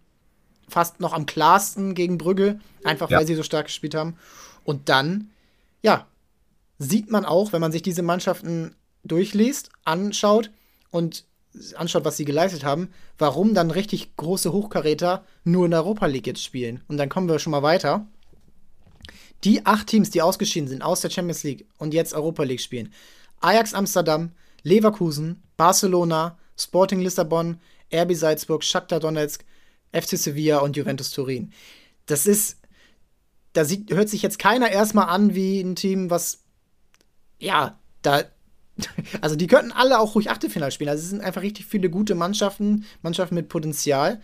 [0.67, 3.19] fast noch am klarsten gegen Brügge, einfach ja.
[3.19, 4.17] weil sie so stark gespielt haben.
[4.63, 5.29] Und dann,
[5.81, 6.07] ja,
[6.79, 10.51] sieht man auch, wenn man sich diese Mannschaften durchliest, anschaut
[10.89, 11.25] und
[11.75, 16.27] anschaut, was sie geleistet haben, warum dann richtig große Hochkaräter nur in der Europa League
[16.27, 16.83] jetzt spielen.
[16.87, 18.05] Und dann kommen wir schon mal weiter.
[19.43, 22.91] Die acht Teams, die ausgeschieden sind aus der Champions League und jetzt Europa League spielen,
[23.39, 24.31] Ajax Amsterdam,
[24.63, 27.59] Leverkusen, Barcelona, Sporting Lissabon,
[27.93, 29.45] RB Salzburg, Shakhtar Donetsk,
[29.93, 31.51] FC Sevilla und Juventus Turin.
[32.07, 32.57] Das ist,
[33.53, 36.43] da sieht, hört sich jetzt keiner erstmal an wie ein Team, was,
[37.39, 38.23] ja, da,
[39.21, 40.89] also die könnten alle auch ruhig Achtelfinale spielen.
[40.89, 44.21] Also es sind einfach richtig viele gute Mannschaften, Mannschaften mit Potenzial.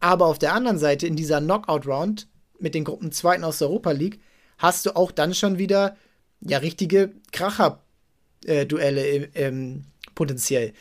[0.00, 3.90] Aber auf der anderen Seite, in dieser Knockout-Round mit den Gruppen Zweiten aus der Europa
[3.92, 4.20] League,
[4.58, 5.96] hast du auch dann schon wieder
[6.40, 7.82] ja richtige Kracher
[8.46, 9.84] äh, ähm,
[10.14, 10.72] potenziell.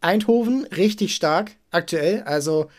[0.00, 2.70] Eindhoven richtig stark aktuell, also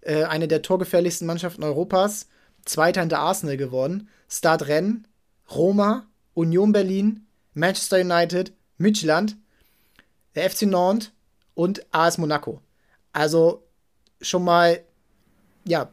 [0.00, 2.28] äh, eine der torgefährlichsten Mannschaften Europas,
[2.64, 4.08] Zweiter hinter Arsenal geworden.
[4.28, 5.02] Start Rennes,
[5.50, 9.36] Roma, Union Berlin, Manchester United, Midtjylland,
[10.34, 11.12] der FC Nantes
[11.54, 12.60] und AS Monaco.
[13.12, 13.62] Also
[14.20, 14.80] schon mal,
[15.64, 15.90] ja.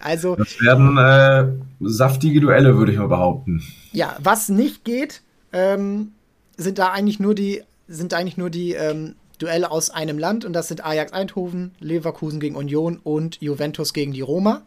[0.00, 3.62] Also, das werden äh, saftige Duelle, würde ich mal behaupten.
[3.92, 6.12] Ja, was nicht geht, ähm,
[6.56, 10.52] sind da eigentlich nur die, sind eigentlich nur die ähm, Duelle aus einem Land und
[10.52, 14.62] das sind Ajax Eindhoven, Leverkusen gegen Union und Juventus gegen die Roma.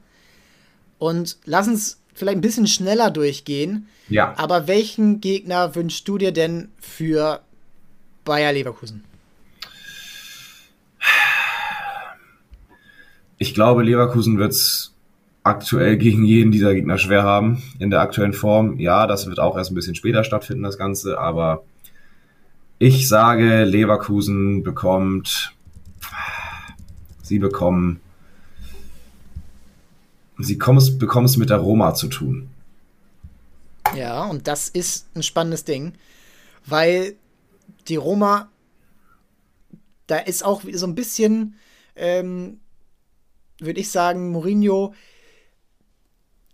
[0.98, 3.88] Und lass uns vielleicht ein bisschen schneller durchgehen.
[4.10, 4.34] Ja.
[4.38, 7.42] Aber welchen Gegner wünschst du dir denn für
[8.26, 9.04] Bayer Leverkusen?
[13.40, 14.94] Ich glaube, Leverkusen wird es
[15.44, 18.80] aktuell gegen jeden dieser Gegner schwer haben in der aktuellen Form.
[18.80, 21.64] Ja, das wird auch erst ein bisschen später stattfinden, das Ganze, aber
[22.80, 25.56] ich sage, Leverkusen bekommt,
[27.22, 28.02] sie bekommen,
[30.38, 32.50] sie bekommen es mit der Roma zu tun.
[33.96, 35.94] Ja, und das ist ein spannendes Ding,
[36.66, 37.16] weil
[37.88, 38.50] die Roma,
[40.08, 41.56] da ist auch so ein bisschen,
[41.96, 42.60] ähm,
[43.60, 44.94] würde ich sagen, Mourinho,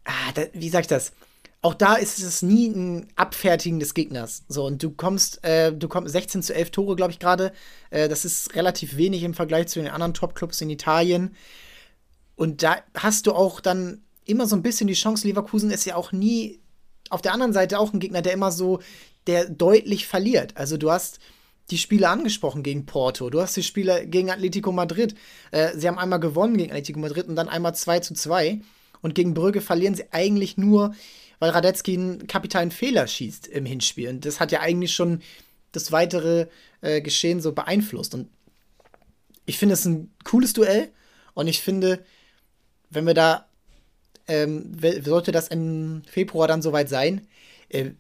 [0.03, 1.13] ah, da, wie sag ich das?
[1.61, 4.43] Auch da ist es nie ein Abfertigen des Gegners.
[4.47, 7.53] So, und du kommst, äh, du kommst 16 zu 11 Tore, glaube ich, gerade.
[7.89, 11.35] Äh, das ist relativ wenig im Vergleich zu den anderen Top-Clubs in Italien.
[12.35, 15.27] Und da hast du auch dann immer so ein bisschen die Chance.
[15.27, 16.59] Leverkusen ist ja auch nie
[17.09, 18.79] auf der anderen Seite auch ein Gegner, der immer so,
[19.27, 20.55] der deutlich verliert.
[20.57, 21.19] Also du hast
[21.72, 25.16] die Spiele angesprochen gegen Porto, du hast die Spiele gegen Atletico Madrid.
[25.51, 28.61] Äh, sie haben einmal gewonnen gegen Atletico Madrid und dann einmal 2 zu 2.
[29.01, 30.93] Und gegen Brügge verlieren sie eigentlich nur,
[31.39, 34.09] weil Radetzky einen kapitalen Fehler schießt im Hinspiel.
[34.09, 35.22] Und das hat ja eigentlich schon
[35.72, 36.47] das weitere
[36.82, 38.13] äh, Geschehen so beeinflusst.
[38.13, 38.30] Und
[39.45, 40.91] ich finde es ein cooles Duell.
[41.34, 42.03] Und ich finde,
[42.89, 43.47] wenn wir da,
[44.28, 47.28] ähm, sollte das im Februar dann soweit sein,
[47.70, 47.91] äh,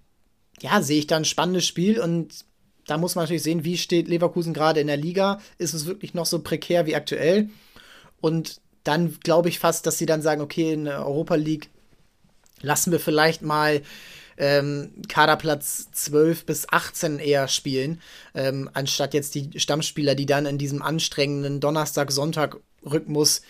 [0.61, 2.45] ja, sehe ich da ein spannendes Spiel und
[2.87, 5.39] da muss man natürlich sehen, wie steht Leverkusen gerade in der Liga.
[5.57, 7.49] Ist es wirklich noch so prekär wie aktuell?
[8.21, 11.69] Und dann glaube ich fast, dass sie dann sagen, okay, in der Europa League
[12.61, 13.81] lassen wir vielleicht mal
[14.37, 18.01] ähm, Kaderplatz 12 bis 18 eher spielen,
[18.33, 23.41] ähm, anstatt jetzt die Stammspieler, die dann in diesem anstrengenden Donnerstag-Sonntag-Rhythmus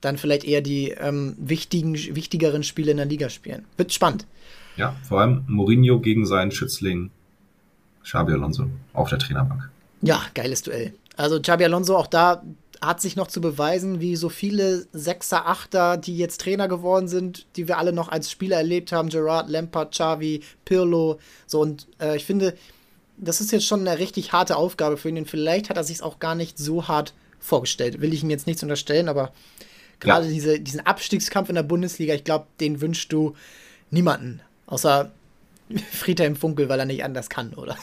[0.00, 3.64] dann vielleicht eher die ähm, wichtigen, wichtigeren Spiele in der Liga spielen.
[3.76, 4.26] Wird spannend.
[4.76, 7.10] Ja, vor allem Mourinho gegen seinen Schützling
[8.02, 9.70] Xabi Alonso auf der Trainerbank.
[10.02, 10.94] Ja, geiles Duell.
[11.16, 12.42] Also Xabi Alonso auch da
[12.80, 17.46] hat sich noch zu beweisen, wie so viele Sechser, Achter, die jetzt Trainer geworden sind,
[17.56, 22.16] die wir alle noch als Spieler erlebt haben, Gerard, Lampard, Xavi, Pirlo, so und äh,
[22.16, 22.54] ich finde,
[23.16, 25.26] das ist jetzt schon eine richtig harte Aufgabe für ihn.
[25.26, 28.00] Vielleicht hat er sich auch gar nicht so hart vorgestellt.
[28.00, 29.32] Will ich ihm jetzt nichts unterstellen, aber
[29.98, 30.32] gerade ja.
[30.32, 33.34] diese, diesen Abstiegskampf in der Bundesliga, ich glaube, den wünschst du
[33.90, 35.10] niemanden, außer
[35.92, 37.76] Friedhelm Funkel, weil er nicht anders kann, oder?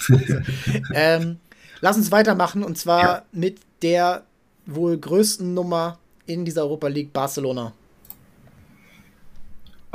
[0.93, 1.37] ähm,
[1.81, 3.21] lass uns weitermachen und zwar ja.
[3.31, 4.23] mit der
[4.65, 7.73] wohl größten Nummer in dieser Europa League Barcelona.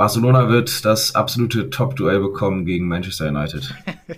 [0.01, 3.71] Barcelona wird das absolute Top-Duell bekommen gegen Manchester United.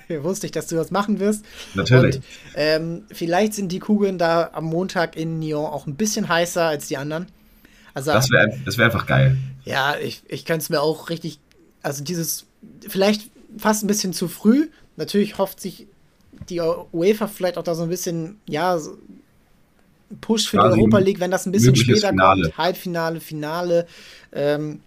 [0.24, 1.44] Wusste ich, dass du das machen wirst.
[1.74, 2.16] Natürlich.
[2.16, 2.24] Und,
[2.56, 6.88] ähm, vielleicht sind die Kugeln da am Montag in Nyon auch ein bisschen heißer als
[6.88, 7.28] die anderen.
[7.94, 9.36] Also, das wäre wär einfach geil.
[9.66, 11.40] Ja, ich, ich könnte es mir auch richtig.
[11.82, 12.46] Also, dieses.
[12.88, 14.70] Vielleicht fast ein bisschen zu früh.
[14.96, 15.88] Natürlich hofft sich
[16.50, 18.80] die UEFA vielleicht auch da so ein bisschen, ja,
[20.22, 22.44] Push für Quasi die Europa League, wenn das ein bisschen später Finale.
[22.44, 22.58] kommt.
[22.58, 23.88] Halbfinale, Finale.
[24.32, 24.82] Ähm,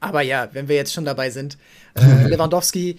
[0.00, 1.56] aber ja, wenn wir jetzt schon dabei sind,
[1.94, 2.98] äh, Lewandowski,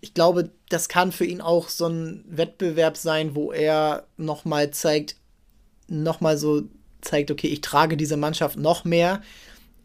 [0.00, 5.16] ich glaube, das kann für ihn auch so ein Wettbewerb sein, wo er nochmal zeigt,
[5.88, 6.62] nochmal so
[7.00, 9.22] zeigt, okay, ich trage diese Mannschaft noch mehr.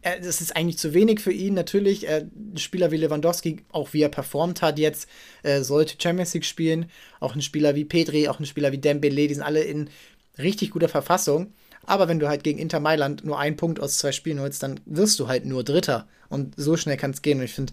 [0.02, 2.08] Das ist eigentlich zu wenig für ihn, natürlich.
[2.08, 5.08] Ein Spieler wie Lewandowski, auch wie er performt hat jetzt,
[5.44, 6.90] äh, sollte Champions League spielen.
[7.20, 9.90] Auch ein Spieler wie Petri, auch ein Spieler wie Dembele, die sind alle in
[10.38, 11.52] richtig guter Verfassung.
[11.84, 14.80] Aber wenn du halt gegen Inter Mailand nur einen Punkt aus zwei Spielen holst, dann
[14.86, 16.08] wirst du halt nur Dritter.
[16.28, 17.38] Und so schnell kann es gehen.
[17.38, 17.72] Und ich finde,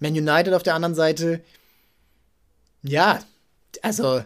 [0.00, 1.40] Man United auf der anderen Seite,
[2.82, 3.20] ja,
[3.82, 4.22] also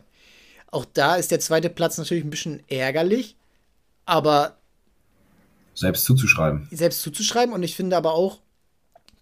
[0.71, 3.37] auch da ist der zweite Platz natürlich ein bisschen ärgerlich,
[4.05, 4.58] aber
[5.79, 6.69] selbst zuzuschreiben.
[6.71, 8.41] Selbst zuzuschreiben und ich finde aber auch,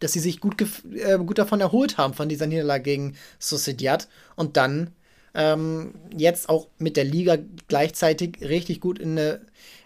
[0.01, 0.57] dass sie sich gut,
[0.95, 4.91] äh, gut davon erholt haben von dieser Niederlage gegen Sociedad und dann
[5.35, 7.37] ähm, jetzt auch mit der Liga
[7.69, 9.41] gleichzeitig richtig gut in, eine,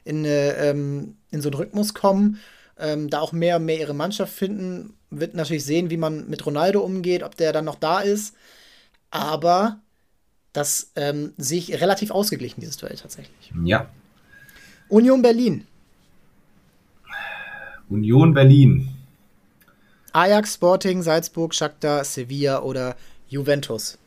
[0.04, 2.40] in, eine, ähm, in so einen Rhythmus kommen,
[2.78, 4.94] ähm, da auch mehr und mehr ihre Mannschaft finden.
[5.10, 8.34] Wird natürlich sehen, wie man mit Ronaldo umgeht, ob der dann noch da ist.
[9.10, 9.80] Aber
[10.52, 13.52] das ähm, sehe ich relativ ausgeglichen, dieses Duell tatsächlich.
[13.64, 13.88] Ja.
[14.88, 15.66] Union Berlin.
[17.90, 18.88] Union Berlin.
[20.12, 22.96] Ajax, Sporting, Salzburg, Shakhtar, Sevilla oder
[23.28, 23.98] Juventus.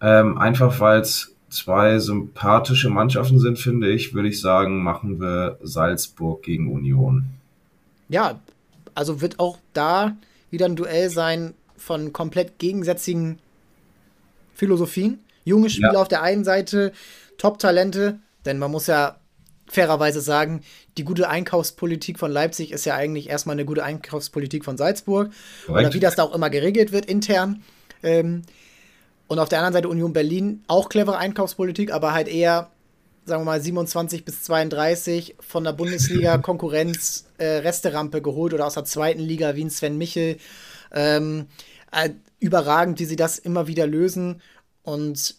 [0.00, 5.58] Ähm, einfach weil es zwei sympathische Mannschaften sind, finde ich, würde ich sagen, machen wir
[5.62, 7.24] Salzburg gegen Union.
[8.08, 8.40] Ja,
[8.94, 10.16] also wird auch da
[10.50, 13.38] wieder ein Duell sein von komplett gegensätzigen
[14.54, 15.20] Philosophien.
[15.44, 16.00] Junge Spieler ja.
[16.00, 16.92] auf der einen Seite,
[17.38, 19.16] Top-Talente, denn man muss ja
[19.72, 20.62] fairerweise sagen,
[20.98, 25.30] die gute Einkaufspolitik von Leipzig ist ja eigentlich erstmal eine gute Einkaufspolitik von Salzburg.
[25.66, 25.86] Korrekt.
[25.86, 27.62] Oder wie das da auch immer geregelt wird intern.
[28.02, 28.42] Ähm,
[29.28, 32.70] und auf der anderen Seite Union Berlin auch clevere Einkaufspolitik, aber halt eher,
[33.24, 38.74] sagen wir mal, 27 bis 32 von der Bundesliga Konkurrenz äh, Resterampe geholt oder aus
[38.74, 40.36] der zweiten Liga wie ein Sven Michel.
[40.92, 41.46] Ähm,
[41.92, 42.10] äh,
[42.40, 44.42] überragend, wie sie das immer wieder lösen.
[44.82, 45.36] Und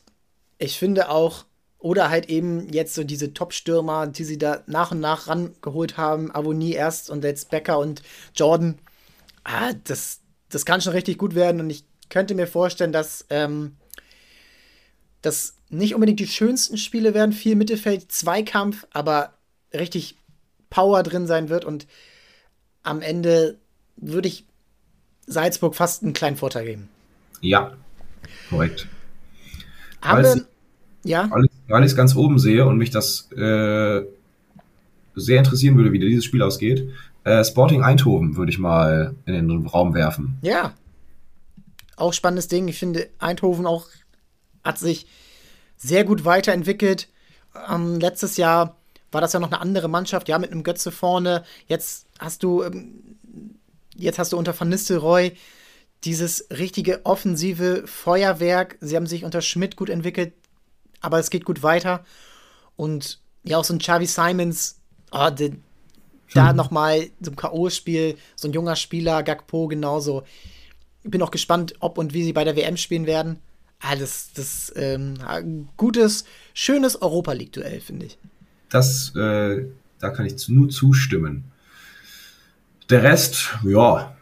[0.58, 1.46] ich finde auch,
[1.84, 6.34] oder halt eben jetzt so diese Top-Stürmer, die sie da nach und nach rangeholt haben.
[6.34, 8.02] Avonie erst und jetzt Becker und
[8.34, 8.80] Jordan.
[9.44, 11.60] Ah, das, das kann schon richtig gut werden.
[11.60, 13.76] Und ich könnte mir vorstellen, dass ähm,
[15.22, 17.34] das nicht unbedingt die schönsten Spiele werden.
[17.34, 19.34] Viel Mittelfeld, Zweikampf, aber
[19.74, 20.16] richtig
[20.70, 21.66] Power drin sein wird.
[21.66, 21.86] Und
[22.82, 23.60] am Ende
[23.98, 24.46] würde ich
[25.28, 26.88] Salzburg fast einen kleinen Vorteil geben.
[27.42, 27.76] Ja,
[28.50, 28.88] korrekt.
[30.02, 30.46] Haben wir,
[31.04, 31.30] ja.
[31.68, 34.02] Weil ich es ganz oben sehe und mich das äh,
[35.16, 36.90] sehr interessieren würde, wie dieses Spiel ausgeht.
[37.24, 40.38] Äh, Sporting Eindhoven würde ich mal in den Raum werfen.
[40.42, 40.74] Ja.
[41.96, 42.68] Auch spannendes Ding.
[42.68, 43.88] Ich finde, Eindhoven auch
[44.64, 45.08] hat sich
[45.78, 47.08] sehr gut weiterentwickelt.
[47.70, 48.78] Ähm, letztes Jahr
[49.12, 51.44] war das ja noch eine andere Mannschaft, ja, mit einem Götze vorne.
[51.68, 53.18] Jetzt hast du, ähm,
[53.96, 55.34] jetzt hast du unter Van Nistelrooy
[56.04, 58.78] dieses richtige offensive Feuerwerk.
[58.82, 60.34] Sie haben sich unter Schmidt gut entwickelt
[61.04, 62.04] aber es geht gut weiter.
[62.76, 64.80] Und ja, auch so ein Xavi Simons,
[65.12, 65.60] oh, de, hm.
[66.34, 70.24] da nochmal so ein K.O.-Spiel, so ein junger Spieler, Gagpo genauso.
[71.04, 73.40] Ich bin auch gespannt, ob und wie sie bei der WM spielen werden.
[73.80, 76.24] Ah, das, das ähm, gutes,
[76.54, 78.18] schönes Europa League-Duell, finde ich.
[78.70, 79.66] Das, äh,
[80.00, 81.44] da kann ich nur zustimmen.
[82.90, 84.13] Der Rest, ja,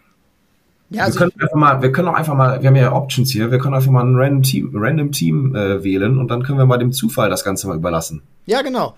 [0.92, 3.32] ja, also wir können einfach mal, wir können auch einfach mal, wir haben ja Options
[3.32, 6.58] hier, wir können einfach mal ein Random Team, Random Team äh, wählen und dann können
[6.58, 8.22] wir mal dem Zufall das Ganze mal überlassen.
[8.46, 8.96] Ja, genau.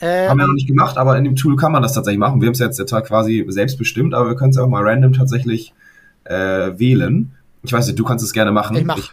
[0.00, 2.40] Ähm, haben wir noch nicht gemacht, aber in dem Tool kann man das tatsächlich machen.
[2.40, 5.74] Wir haben es jetzt quasi selbst bestimmt, aber wir können es auch mal random tatsächlich
[6.24, 7.32] äh, wählen.
[7.62, 8.76] Ich weiß nicht, du kannst es gerne machen.
[8.76, 9.12] Ich mach, ich,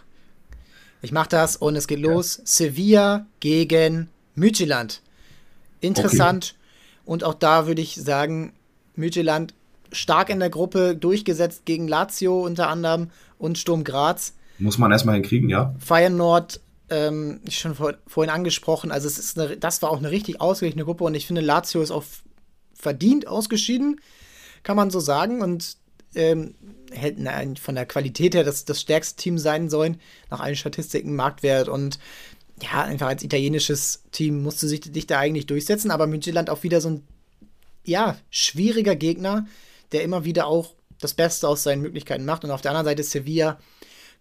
[1.02, 2.10] ich mach das und es geht ja.
[2.10, 2.40] los.
[2.44, 5.02] Sevilla gegen Midtjylland.
[5.80, 6.54] Interessant.
[6.54, 7.02] Okay.
[7.04, 8.52] Und auch da würde ich sagen,
[8.94, 9.52] Midtjylland
[9.96, 14.34] stark in der Gruppe durchgesetzt gegen Lazio unter anderem und Sturm Graz.
[14.58, 15.74] Muss man erstmal hinkriegen, ja.
[15.78, 20.40] Feyenoord, ähm, schon vor, vorhin angesprochen, also es ist eine, das war auch eine richtig
[20.40, 22.04] ausgeglichene Gruppe und ich finde, Lazio ist auch
[22.74, 24.00] verdient ausgeschieden,
[24.62, 25.42] kann man so sagen.
[25.42, 25.76] Und
[26.14, 26.54] ähm,
[26.92, 31.68] hätten von der Qualität her das, das stärkste Team sein sollen, nach allen Statistiken, Marktwert
[31.68, 31.98] und
[32.62, 36.80] ja, einfach als italienisches Team musste sich dich da eigentlich durchsetzen, aber Midtjylland auch wieder
[36.80, 37.02] so ein
[37.84, 39.46] ja, schwieriger Gegner,
[39.92, 42.44] der immer wieder auch das Beste aus seinen Möglichkeiten macht.
[42.44, 43.58] Und auf der anderen Seite Sevilla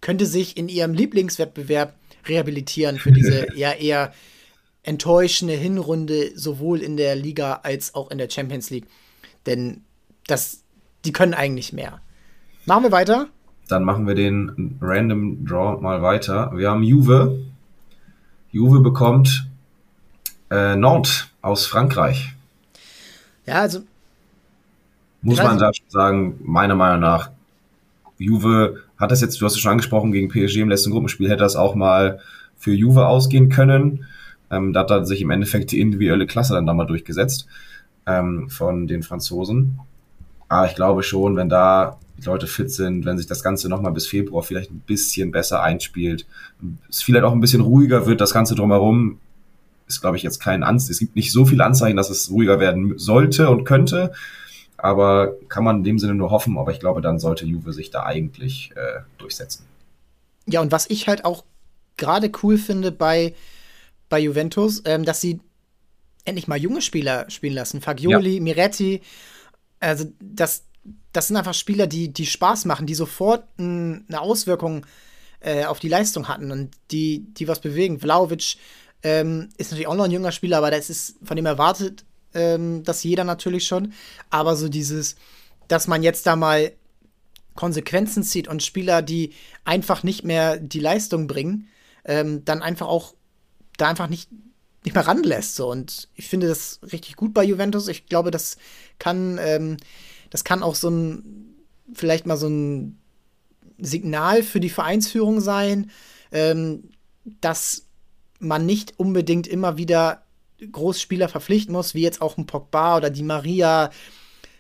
[0.02, 1.96] könnte sich in ihrem Lieblingswettbewerb
[2.28, 4.14] rehabilitieren für diese ja eher
[4.84, 8.88] enttäuschende Hinrunde, sowohl in der Liga als auch in der Champions League.
[9.46, 9.82] Denn
[10.28, 10.64] das,
[11.06, 12.02] die können eigentlich mehr.
[12.66, 13.28] Machen wir weiter?
[13.68, 16.52] Dann machen wir den Random Draw mal weiter.
[16.56, 17.46] Wir haben Juve.
[18.52, 19.48] Juve bekommt
[20.52, 22.34] äh, Nantes aus Frankreich.
[23.46, 23.82] Ja, also
[25.26, 27.32] muss man da schon sagen, meiner Meinung nach,
[28.18, 31.44] Juve hat das jetzt, du hast es schon angesprochen, gegen PSG im letzten Gruppenspiel hätte
[31.44, 32.20] das auch mal
[32.58, 34.06] für Juve ausgehen können.
[34.52, 37.48] Ähm, da hat dann sich im Endeffekt die individuelle Klasse dann da mal durchgesetzt
[38.06, 39.80] ähm, von den Franzosen.
[40.48, 43.92] Aber ich glaube schon, wenn da die Leute fit sind, wenn sich das Ganze nochmal
[43.92, 46.26] bis Februar vielleicht ein bisschen besser einspielt,
[46.88, 49.18] es vielleicht auch ein bisschen ruhiger wird, das Ganze drumherum,
[49.88, 50.92] ist, glaube ich, jetzt kein Anzeichen.
[50.92, 54.14] Es gibt nicht so viele Anzeichen, dass es ruhiger werden sollte und könnte
[54.78, 57.92] aber kann man in dem Sinne nur hoffen, aber ich glaube, dann sollte Juve sich
[57.92, 59.66] da eigentlich äh, durchsetzen.
[60.48, 61.44] Ja, und was ich halt auch
[61.98, 63.34] gerade cool finde bei,
[64.10, 65.40] bei Juventus, ähm, dass sie
[66.26, 67.82] endlich mal junge Spieler spielen lassen.
[67.82, 68.42] Fagioli, ja.
[68.42, 69.02] Miretti,
[69.80, 70.66] also das,
[71.14, 74.86] das sind einfach Spieler, die, die Spaß machen, die sofort eine Auswirkung
[75.40, 78.00] äh, auf die Leistung hatten und die, die was bewegen.
[78.00, 78.58] Vlaovic
[79.04, 82.06] ähm, ist natürlich auch noch ein junger Spieler, aber das ist von dem erwartet
[82.36, 83.94] ähm, das jeder natürlich schon.
[84.30, 85.16] Aber so dieses,
[85.68, 86.72] dass man jetzt da mal
[87.56, 89.34] Konsequenzen zieht und Spieler, die
[89.64, 91.68] einfach nicht mehr die Leistung bringen,
[92.04, 93.16] ähm, dann einfach auch
[93.78, 94.30] da einfach nicht,
[94.84, 95.56] nicht mehr ranlässt.
[95.56, 95.72] So.
[95.72, 97.88] Und ich finde das richtig gut bei Juventus.
[97.88, 98.58] Ich glaube, das
[99.00, 99.78] kann, ähm,
[100.30, 101.56] das kann auch so ein,
[101.94, 103.00] vielleicht mal so ein
[103.78, 105.92] Signal für die Vereinsführung sein,
[106.32, 106.90] ähm,
[107.42, 107.86] dass
[108.40, 110.25] man nicht unbedingt immer wieder
[110.72, 113.92] Großspieler verpflichten muss, wie jetzt auch ein Pogba oder die Maria,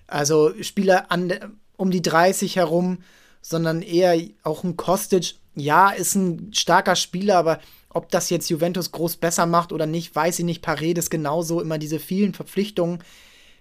[0.07, 1.33] also Spieler an,
[1.77, 2.99] um die 30 herum,
[3.41, 8.91] sondern eher auch ein Kostic ja, ist ein starker Spieler, aber ob das jetzt Juventus
[8.91, 10.61] groß besser macht oder nicht, weiß ich nicht.
[10.61, 12.99] Paredes genauso, immer diese vielen Verpflichtungen.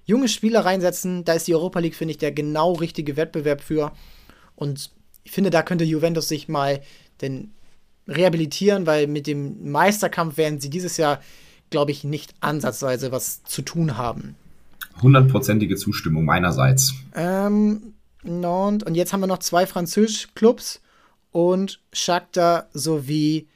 [0.05, 3.93] Junge Spieler reinsetzen, da ist die Europa League, finde ich, der genau richtige Wettbewerb für.
[4.57, 4.91] Und
[5.23, 6.81] ich finde, da könnte Juventus sich mal
[7.21, 7.53] denn
[8.09, 11.23] rehabilitieren, weil mit dem Meisterkampf werden sie dieses Jahr,
[11.75, 14.37] glaube ich, nicht ansatzweise was zu tun haben.
[15.03, 16.95] Hundertprozentige Zustimmung meinerseits.
[17.17, 20.81] Ähm, und jetzt haben wir noch zwei französische Clubs
[21.33, 23.49] und Shakhtar sowie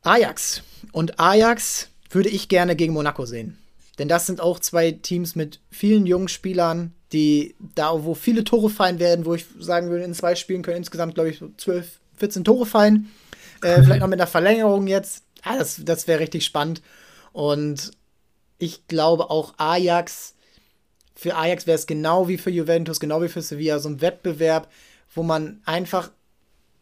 [0.00, 0.62] Ajax.
[0.92, 3.58] Und Ajax würde ich gerne gegen Monaco sehen.
[3.98, 8.70] Denn das sind auch zwei Teams mit vielen jungen Spielern, die da, wo viele Tore
[8.70, 12.00] fallen werden, wo ich sagen würde, in zwei Spielen können insgesamt, glaube ich, so 12,
[12.16, 13.10] 14 Tore fallen.
[13.60, 15.24] Äh, vielleicht noch mit einer Verlängerung jetzt.
[15.42, 16.82] Ah, das das wäre richtig spannend.
[17.32, 17.92] Und
[18.58, 20.34] ich glaube auch Ajax,
[21.14, 24.70] für Ajax wäre es genau wie für Juventus, genau wie für Sevilla, so ein Wettbewerb,
[25.14, 26.10] wo man einfach,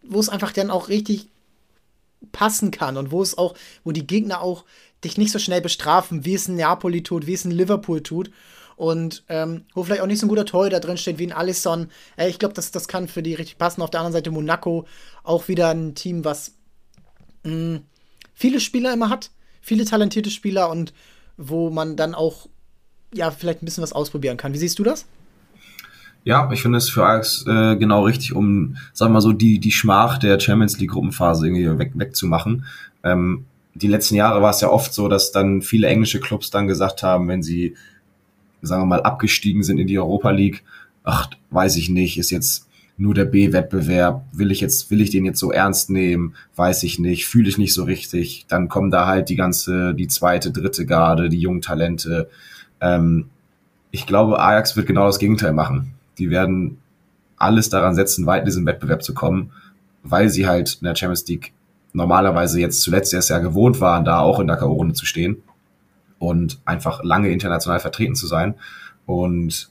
[0.03, 1.29] wo es einfach dann auch richtig
[2.33, 3.55] passen kann und wo es auch,
[3.85, 4.65] wo die Gegner auch
[5.05, 8.31] dich nicht so schnell bestrafen, wie es ein Napoli tut, wie es ein Liverpool tut.
[8.77, 11.89] Und ähm, wo vielleicht auch nicht so ein guter Torhüter drin steht wie ein Alisson.
[12.19, 13.81] Äh, ich glaube, das, das kann für die richtig passen.
[13.81, 14.87] Auf der anderen Seite Monaco
[15.23, 16.53] auch wieder ein Team, was
[17.45, 17.83] mh, mm,
[18.37, 19.31] viele Spieler immer hat,
[19.61, 20.93] viele talentierte Spieler und
[21.37, 22.47] wo man dann auch
[23.13, 24.53] ja vielleicht ein bisschen was ausprobieren kann.
[24.53, 25.07] Wie siehst du das?
[26.23, 29.59] Ja, ich finde es für Ajax äh, genau richtig, um, sagen wir mal so, die,
[29.59, 32.65] die Schmach der Champions League Gruppenphase irgendwie weg, wegzumachen.
[33.05, 36.67] Ähm, die letzten Jahre war es ja oft so, dass dann viele englische Clubs dann
[36.67, 37.77] gesagt haben, wenn sie,
[38.61, 40.65] sagen wir mal, abgestiegen sind in die Europa League,
[41.05, 42.66] ach, weiß ich nicht, ist jetzt
[42.99, 46.99] nur der B-Wettbewerb, will ich jetzt, will ich den jetzt so ernst nehmen, weiß ich
[46.99, 50.87] nicht, fühle ich nicht so richtig, dann kommen da halt die ganze, die zweite, dritte
[50.87, 52.31] Garde, die jungen Talente.
[52.81, 53.27] Ähm,
[53.91, 56.79] ich glaube, Ajax wird genau das Gegenteil machen die werden
[57.37, 59.53] alles daran setzen, weit in diesen Wettbewerb zu kommen,
[60.03, 61.53] weil sie halt in der Champions League
[61.93, 65.43] normalerweise jetzt zuletzt erst ja gewohnt waren, da auch in der K.O.-Runde zu stehen
[66.19, 68.55] und einfach lange international vertreten zu sein.
[69.05, 69.71] Und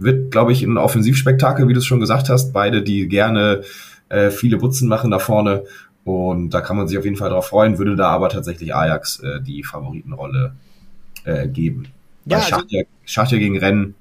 [0.00, 2.52] wird, glaube ich, ein Offensivspektakel, wie du es schon gesagt hast.
[2.52, 3.62] Beide, die gerne
[4.08, 5.64] äh, viele Butzen machen da vorne.
[6.04, 9.20] Und da kann man sich auf jeden Fall drauf freuen, würde da aber tatsächlich Ajax
[9.20, 10.54] äh, die Favoritenrolle
[11.24, 11.88] äh, geben.
[12.24, 13.94] Ja, also Schachtja, Schachtja gegen Rennen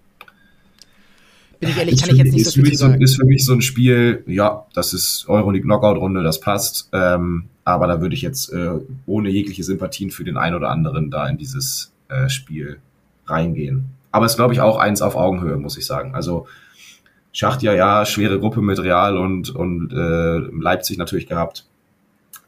[1.59, 3.01] bin ich ehrlich, kann ich jetzt nicht so viel sagen.
[3.01, 6.89] Ist für mich so ein Spiel, ja, das ist Euroleague Knockout-Runde, das passt.
[6.93, 8.71] Ähm, aber da würde ich jetzt äh,
[9.05, 12.79] ohne jegliche Sympathien für den einen oder anderen da in dieses äh, Spiel
[13.25, 13.85] reingehen.
[14.11, 16.15] Aber es ist, glaube ich, auch eins auf Augenhöhe, muss ich sagen.
[16.15, 16.47] Also
[17.31, 21.65] Schacht ja, ja, schwere Gruppe mit Real und, und äh, Leipzig natürlich gehabt.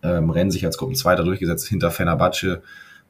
[0.01, 2.63] Ähm, Rennen sich als Gruppenzweiter durchgesetzt hinter Fenerbahce.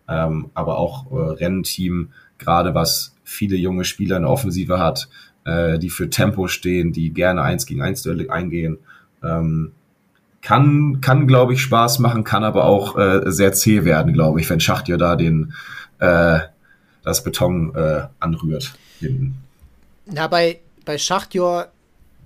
[0.10, 5.08] Ähm, aber auch äh, Rennteam, gerade was viele junge Spieler in der Offensive hat,
[5.46, 8.80] äh, die für Tempo stehen, die gerne eins gegen eins eingehen.
[9.24, 9.72] Ähm,
[10.42, 14.50] kann, kann glaube ich, Spaß machen, kann aber auch äh, sehr zäh werden, glaube ich,
[14.50, 15.54] wenn Schacht ja da den,
[16.00, 16.40] äh,
[17.04, 18.74] das Beton äh, anrührt.
[19.00, 19.44] Hinten.
[20.06, 21.72] Na, bei, bei Schachtjor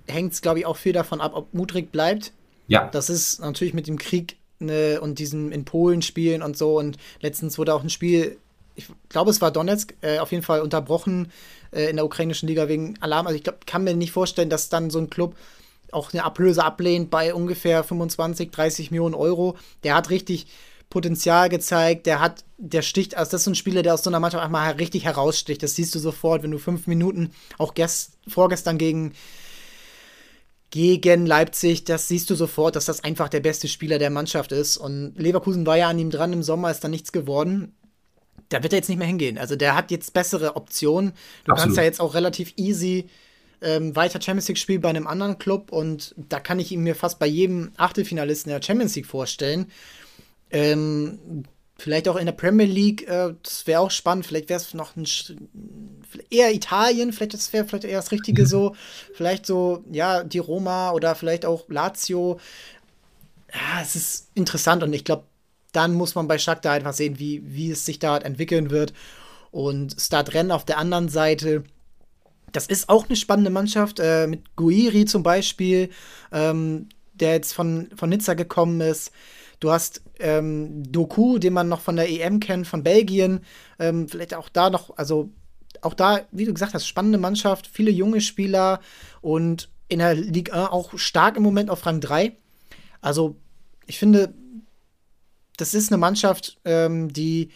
[0.06, 2.32] hängt es, glaube ich, auch viel davon ab, ob Mudrik bleibt.
[2.68, 2.88] Ja.
[2.88, 6.78] Das ist natürlich mit dem Krieg ne, und diesem in Polen spielen und so.
[6.78, 8.38] Und letztens wurde auch ein Spiel,
[8.74, 11.32] ich glaube, es war Donetsk, äh, auf jeden Fall unterbrochen
[11.72, 13.26] äh, in der ukrainischen Liga wegen Alarm.
[13.26, 15.34] Also ich glaube, kann mir nicht vorstellen, dass dann so ein Club
[15.92, 19.56] auch eine Ablöse ablehnt bei ungefähr 25, 30 Millionen Euro.
[19.84, 20.46] Der hat richtig
[20.90, 24.20] Potenzial gezeigt, der hat, der sticht, also das ist ein Spieler, der aus so einer
[24.20, 25.62] Mannschaft einfach mal richtig heraussticht.
[25.62, 29.12] Das siehst du sofort, wenn du fünf Minuten, auch gest, vorgestern gegen,
[30.70, 34.76] gegen Leipzig, das siehst du sofort, dass das einfach der beste Spieler der Mannschaft ist.
[34.76, 37.74] Und Leverkusen war ja an ihm dran im Sommer, ist dann nichts geworden
[38.48, 39.38] da wird er jetzt nicht mehr hingehen.
[39.38, 41.12] Also der hat jetzt bessere Optionen.
[41.44, 41.58] Du Absolut.
[41.58, 43.06] kannst ja jetzt auch relativ easy
[43.62, 46.94] ähm, weiter Champions League spielen bei einem anderen Club und da kann ich ihn mir
[46.94, 49.70] fast bei jedem Achtelfinalisten der Champions League vorstellen.
[50.50, 51.44] Ähm,
[51.78, 54.26] vielleicht auch in der Premier League, äh, das wäre auch spannend.
[54.26, 55.06] Vielleicht wäre es noch ein
[56.30, 58.46] eher Italien, vielleicht das wäre vielleicht eher das Richtige mhm.
[58.46, 58.76] so.
[59.14, 62.38] Vielleicht so, ja, die Roma oder vielleicht auch Lazio.
[63.52, 65.24] Ja, es ist interessant und ich glaube,
[65.72, 68.92] dann muss man bei Shakhtar einfach sehen, wie, wie es sich da entwickeln wird.
[69.50, 71.64] Und Stadrennen auf der anderen Seite,
[72.52, 75.90] das ist auch eine spannende Mannschaft, äh, mit Guiri zum Beispiel,
[76.32, 79.12] ähm, der jetzt von, von Nizza gekommen ist.
[79.60, 83.40] Du hast ähm, Doku, den man noch von der EM kennt, von Belgien.
[83.78, 85.30] Ähm, vielleicht auch da noch, also
[85.82, 88.80] auch da, wie du gesagt hast, spannende Mannschaft, viele junge Spieler
[89.20, 92.36] und in der Liga auch stark im Moment auf Rang 3.
[93.00, 93.36] Also,
[93.86, 94.34] ich finde,
[95.56, 97.50] das ist eine Mannschaft, ähm, die,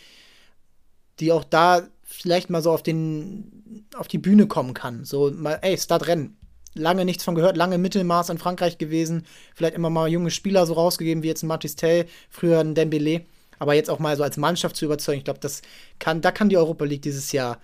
[1.19, 5.05] die auch da vielleicht mal so auf den auf die Bühne kommen kann.
[5.05, 6.37] So mal, ey, Start Rennen.
[6.75, 10.75] Lange nichts von gehört, lange Mittelmaß in Frankreich gewesen, vielleicht immer mal junge Spieler so
[10.75, 13.25] rausgegeben, wie jetzt ein Matistel, früher ein Dembele,
[13.59, 15.63] aber jetzt auch mal so als Mannschaft zu überzeugen, ich glaube, das
[15.99, 17.59] kann, da kann die Europa League dieses Jahr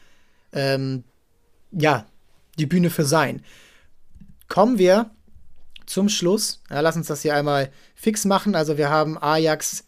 [0.52, 1.04] ähm,
[1.72, 2.06] ja,
[2.58, 3.42] die Bühne für sein.
[4.48, 5.10] Kommen wir
[5.86, 6.62] zum Schluss.
[6.70, 8.54] Ja, lass uns das hier einmal fix machen.
[8.54, 9.84] Also wir haben Ajax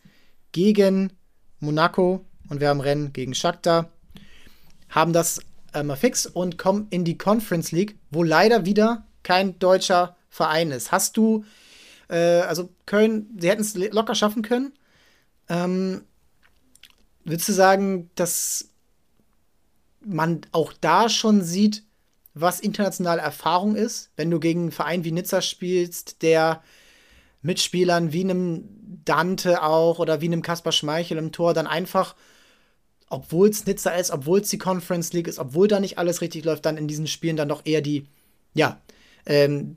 [0.52, 1.12] gegen
[1.60, 3.90] Monaco und wir haben Rennen gegen Shakhtar.
[4.88, 5.40] Haben das
[5.72, 10.90] einmal fix und kommen in die Conference League, wo leider wieder kein deutscher Verein ist.
[10.90, 11.44] Hast du,
[12.08, 14.72] äh, also Köln, sie hätten es locker schaffen können.
[15.50, 16.06] Ähm,
[17.24, 18.70] würdest du sagen, dass
[20.00, 21.82] man auch da schon sieht,
[22.32, 26.62] was internationale Erfahrung ist, wenn du gegen einen Verein wie Nizza spielst, der
[27.42, 28.64] mit Spielern wie einem
[29.04, 32.16] Dante auch oder wie einem Kaspar Schmeichel im Tor dann einfach,
[33.10, 36.46] obwohl es Nizza ist, obwohl es die Conference League ist, obwohl da nicht alles richtig
[36.46, 38.06] läuft, dann in diesen Spielen dann doch eher die,
[38.54, 38.80] ja,
[39.28, 39.76] ähm,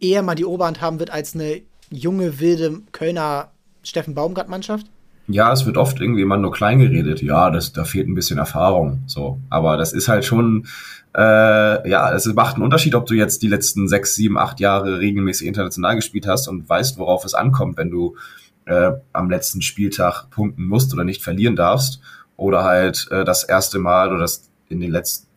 [0.00, 3.52] eher mal die Oberhand haben wird als eine junge, wilde Kölner
[3.82, 4.86] Steffen Baumgart-Mannschaft?
[5.28, 7.20] ja, es wird oft irgendwie immer nur klein geredet.
[7.20, 9.02] Ja, das, da fehlt ein bisschen Erfahrung.
[9.06, 10.66] So, aber das ist halt schon,
[11.14, 14.98] äh, ja, es macht einen Unterschied, ob du jetzt die letzten sechs, sieben, acht Jahre
[14.98, 18.16] regelmäßig international gespielt hast und weißt, worauf es ankommt, wenn du
[18.64, 22.00] äh, am letzten Spieltag punkten musst oder nicht verlieren darfst,
[22.36, 25.27] oder halt äh, das erste Mal oder das in den letzten,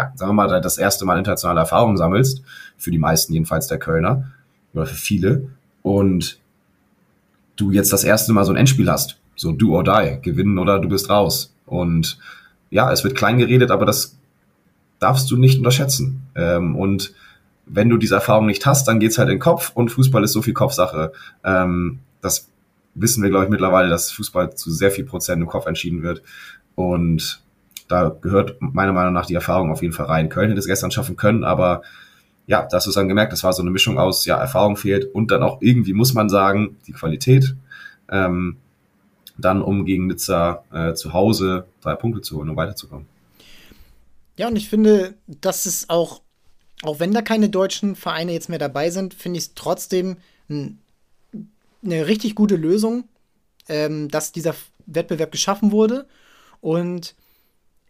[0.00, 2.42] ja, sagen wir mal, das erste Mal internationale Erfahrung sammelst,
[2.76, 4.30] für die meisten jedenfalls der Kölner
[4.74, 5.48] oder für viele
[5.82, 6.38] und
[7.56, 10.78] du jetzt das erste Mal so ein Endspiel hast so do or die, gewinnen oder
[10.78, 11.54] du bist raus.
[11.64, 12.18] Und
[12.68, 14.18] ja, es wird klein geredet, aber das
[14.98, 16.22] darfst du nicht unterschätzen.
[16.34, 17.14] Ähm, und
[17.64, 20.32] wenn du diese Erfahrung nicht hast, dann geht's halt in den Kopf und Fußball ist
[20.32, 21.12] so viel Kopfsache.
[21.42, 22.50] Ähm, das
[22.94, 26.22] wissen wir, glaube ich, mittlerweile, dass Fußball zu sehr viel Prozent im Kopf entschieden wird.
[26.74, 27.42] Und
[27.90, 30.28] da gehört meiner Meinung nach die Erfahrung auf jeden Fall rein.
[30.28, 31.82] Köln hätte es gestern schaffen können, aber
[32.46, 35.12] ja, da hast du dann gemerkt, das war so eine Mischung aus, ja, Erfahrung fehlt
[35.14, 37.54] und dann auch irgendwie, muss man sagen, die Qualität.
[38.10, 38.56] Ähm,
[39.40, 43.06] dann um gegen Nizza äh, zu Hause drei Punkte zu holen, um weiterzukommen.
[44.36, 46.20] Ja, und ich finde, dass es auch,
[46.82, 50.16] auch wenn da keine deutschen Vereine jetzt mehr dabei sind, finde ich es trotzdem
[50.48, 50.78] ein,
[51.84, 53.04] eine richtig gute Lösung,
[53.68, 54.54] ähm, dass dieser
[54.86, 56.06] Wettbewerb geschaffen wurde.
[56.60, 57.14] Und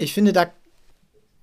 [0.00, 0.50] ich finde, da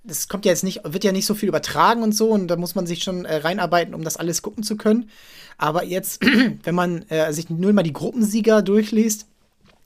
[0.07, 2.55] das kommt ja jetzt nicht, wird ja nicht so viel übertragen und so, und da
[2.55, 5.09] muss man sich schon äh, reinarbeiten, um das alles gucken zu können.
[5.57, 6.21] Aber jetzt,
[6.63, 9.27] wenn man äh, sich nur mal die Gruppensieger durchliest,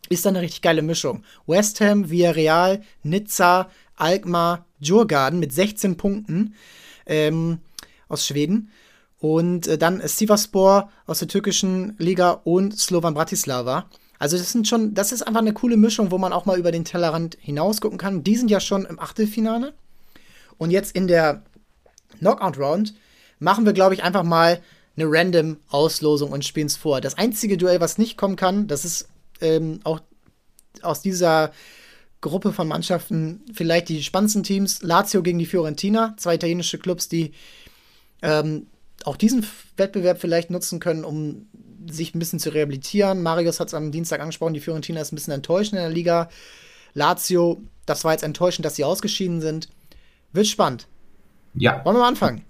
[0.09, 1.23] ist dann eine richtig geile Mischung.
[1.47, 6.53] West Ham, Villarreal, Nizza, Alkmaar, Djurgården mit 16 Punkten
[7.05, 7.59] ähm,
[8.07, 8.69] aus Schweden.
[9.19, 13.87] Und äh, dann Sivaspor aus der türkischen Liga und Slovan Bratislava.
[14.21, 16.71] Also das sind schon, das ist einfach eine coole Mischung, wo man auch mal über
[16.71, 18.23] den Tellerrand hinaus gucken kann.
[18.23, 19.73] Die sind ja schon im Achtelfinale.
[20.59, 21.41] Und jetzt in der
[22.19, 22.93] Knockout Round
[23.39, 24.61] machen wir, glaube ich, einfach mal
[24.95, 27.01] eine random Auslosung und spielen es vor.
[27.01, 29.07] Das einzige Duell, was nicht kommen kann, das ist
[29.41, 30.01] ähm, auch
[30.83, 31.51] aus dieser
[32.21, 34.83] Gruppe von Mannschaften vielleicht die spannendsten Teams.
[34.83, 37.31] Lazio gegen die Fiorentina, zwei italienische Clubs, die
[38.21, 38.67] ähm,
[39.03, 39.47] auch diesen
[39.77, 41.47] Wettbewerb vielleicht nutzen können, um
[41.89, 43.23] sich ein bisschen zu rehabilitieren.
[43.23, 46.29] Marius hat es am Dienstag angesprochen, die Fiorentina ist ein bisschen enttäuscht in der Liga.
[46.93, 49.69] Lazio, das war jetzt enttäuschend, dass sie ausgeschieden sind.
[50.33, 50.87] Wird spannend.
[51.53, 51.83] Ja.
[51.83, 52.41] Wollen wir mal anfangen?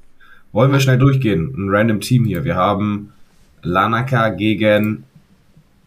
[0.51, 1.53] Wollen wir schnell durchgehen?
[1.55, 2.43] Ein random Team hier.
[2.43, 3.13] Wir haben
[3.63, 5.05] Lanaka gegen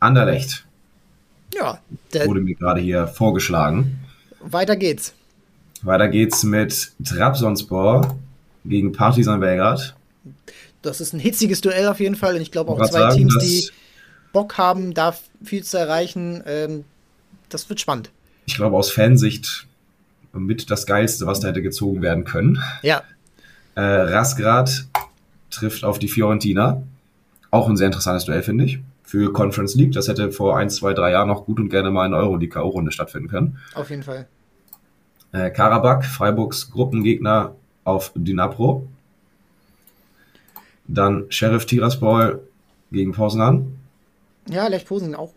[0.00, 0.64] Anderlecht.
[1.54, 1.80] Ja.
[2.24, 3.98] Wurde mir gerade hier vorgeschlagen.
[4.40, 5.14] Weiter geht's.
[5.82, 8.18] Weiter geht's mit Trabzonspor
[8.64, 9.94] gegen Partizan Belgrad.
[10.84, 12.34] Das ist ein hitziges Duell auf jeden Fall.
[12.36, 13.70] Und ich glaube auch zwei sagen, Teams, die
[14.32, 16.42] Bock haben, da viel zu erreichen.
[16.46, 16.84] Ähm,
[17.48, 18.10] das wird spannend.
[18.46, 19.66] Ich glaube aus Fansicht
[20.32, 22.62] mit das Geilste, was da hätte gezogen werden können.
[22.82, 23.02] Ja.
[23.76, 24.86] Äh, Rasgrad
[25.50, 26.82] trifft auf die Fiorentina.
[27.50, 29.92] Auch ein sehr interessantes Duell, finde ich für Conference League.
[29.92, 32.90] Das hätte vor ein, zwei, drei Jahren noch gut und gerne mal in der Euroleague-K.O.-Runde
[32.90, 33.58] stattfinden können.
[33.74, 34.26] Auf jeden Fall.
[35.32, 37.54] Äh, Karabakh, Freiburgs Gruppengegner
[37.84, 38.88] auf Dynapro.
[40.86, 42.40] Dann Sheriff Tiraspol
[42.92, 43.76] gegen Poznan.
[44.48, 45.32] Ja, Lech Poznan auch.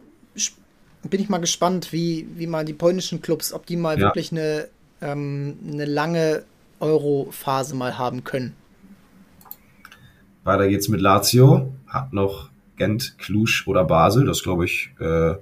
[1.03, 4.07] Bin ich mal gespannt, wie, wie mal die polnischen Clubs, ob die mal ja.
[4.07, 4.67] wirklich eine,
[5.01, 6.43] ähm, eine lange
[6.79, 8.53] Euro-Phase mal haben können.
[10.43, 11.73] Weiter geht's mit Lazio.
[11.87, 14.25] Hat noch Gent, Cluj oder Basel.
[14.25, 15.35] Das glaube ich äh,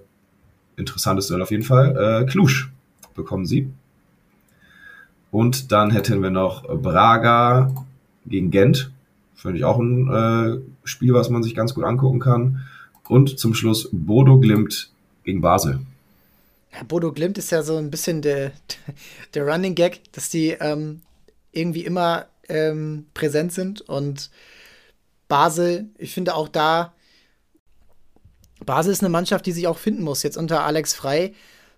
[0.77, 2.23] interessantes Duell auf jeden Fall.
[2.23, 2.65] Äh, Cluj
[3.13, 3.71] bekommen sie.
[5.31, 7.73] Und dann hätten wir noch Braga
[8.25, 8.91] gegen Gent.
[9.45, 12.65] Finde ich auch ein äh, Spiel, was man sich ganz gut angucken kann.
[13.07, 14.89] Und zum Schluss Bodo Glimt
[15.23, 15.81] gegen Basel.
[16.87, 18.53] Bodo Glimt ist ja so ein bisschen der,
[19.35, 21.01] der Running Gag, dass die ähm,
[21.51, 23.81] irgendwie immer ähm, präsent sind.
[23.81, 24.31] Und
[25.27, 26.93] Basel, ich finde auch da,
[28.65, 30.23] Basel ist eine Mannschaft, die sich auch finden muss.
[30.23, 31.33] Jetzt unter Alex Frei.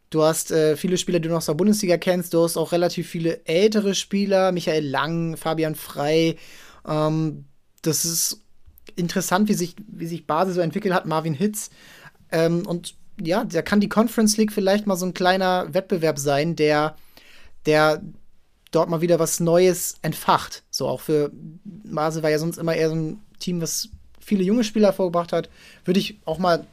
[0.09, 2.33] Du hast äh, viele Spieler, die du noch aus der Bundesliga kennst.
[2.33, 4.53] Du hast auch relativ viele ältere Spieler.
[4.53, 6.37] Michael Lang, Fabian Frei.
[6.87, 7.43] Ähm,
[7.87, 8.41] das ist
[8.95, 11.05] interessant, wie sich, wie sich Basel so entwickelt hat.
[11.05, 11.69] Marvin Hitz.
[12.31, 16.55] Ähm, und ja, da kann die Conference League vielleicht mal so ein kleiner Wettbewerb sein,
[16.55, 16.95] der,
[17.65, 18.01] der
[18.71, 20.63] dort mal wieder was Neues entfacht.
[20.69, 21.31] So auch für
[21.63, 25.49] Basel war ja sonst immer eher so ein Team, was viele junge Spieler vorgebracht hat.
[25.85, 26.65] Würde ich auch mal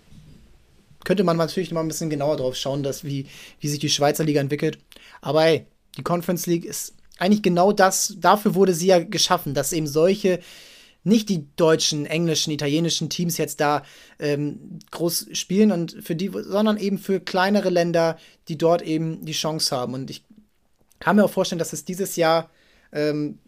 [1.04, 3.26] könnte man natürlich mal ein bisschen genauer drauf schauen, dass wie,
[3.60, 4.78] wie sich die Schweizer Liga entwickelt.
[5.20, 9.72] Aber hey, die Conference League ist eigentlich genau das, dafür wurde sie ja geschaffen, dass
[9.72, 10.40] eben solche,
[11.04, 13.82] nicht die deutschen, englischen, italienischen Teams jetzt da
[14.18, 19.32] ähm, groß spielen und für die, sondern eben für kleinere Länder, die dort eben die
[19.32, 19.94] Chance haben.
[19.94, 20.24] Und ich
[20.98, 22.48] kann mir auch vorstellen, dass es dieses Jahr
[22.92, 23.38] ähm,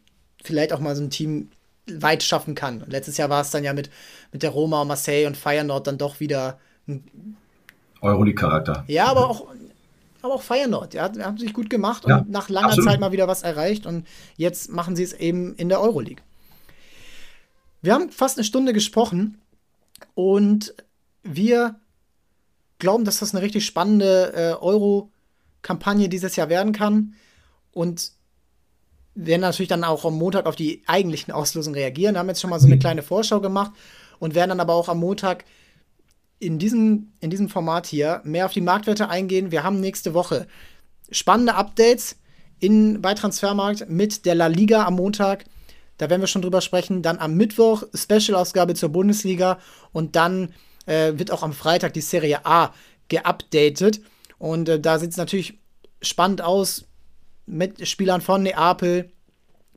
[0.42, 1.48] vielleicht auch mal so ein Team
[1.90, 2.82] weit schaffen kann.
[2.82, 3.90] Und letztes Jahr war es dann ja mit,
[4.32, 7.36] mit der Roma und Marseille und Feyenoord dann doch wieder ein
[8.02, 8.84] Euroleague-Charakter.
[8.88, 9.46] Ja, aber auch,
[10.20, 10.94] aber auch Feyenoord.
[10.94, 12.90] Ja, haben sich gut gemacht und ja, nach langer absolut.
[12.90, 16.22] Zeit mal wieder was erreicht und jetzt machen sie es eben in der Euroleague.
[17.82, 19.40] Wir haben fast eine Stunde gesprochen
[20.14, 20.74] und
[21.22, 21.76] wir
[22.78, 27.14] glauben, dass das eine richtig spannende äh, Euro-Kampagne dieses Jahr werden kann
[27.72, 28.12] und
[29.14, 32.14] werden natürlich dann auch am Montag auf die eigentlichen Auslösungen reagieren.
[32.14, 33.72] Wir haben jetzt schon mal so eine kleine Vorschau gemacht
[34.18, 35.44] und werden dann aber auch am Montag
[36.38, 39.50] in diesem, in diesem Format hier mehr auf die Marktwerte eingehen.
[39.50, 40.46] Wir haben nächste Woche
[41.10, 42.16] spannende Updates
[42.58, 45.44] in, bei Transfermarkt mit der La Liga am Montag.
[45.98, 47.02] Da werden wir schon drüber sprechen.
[47.02, 49.58] Dann am Mittwoch Special-Ausgabe zur Bundesliga
[49.92, 50.54] und dann
[50.86, 52.72] äh, wird auch am Freitag die Serie A
[53.08, 54.00] geupdatet.
[54.38, 55.58] Und äh, da sieht es natürlich
[56.02, 56.84] spannend aus
[57.46, 59.10] mit Spielern von Neapel,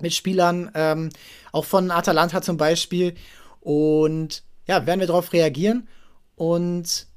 [0.02, 1.10] mit Spielern ähm,
[1.52, 3.16] auch von Atalanta zum Beispiel.
[3.62, 5.88] Und ja, werden wir darauf reagieren.
[6.36, 7.08] Und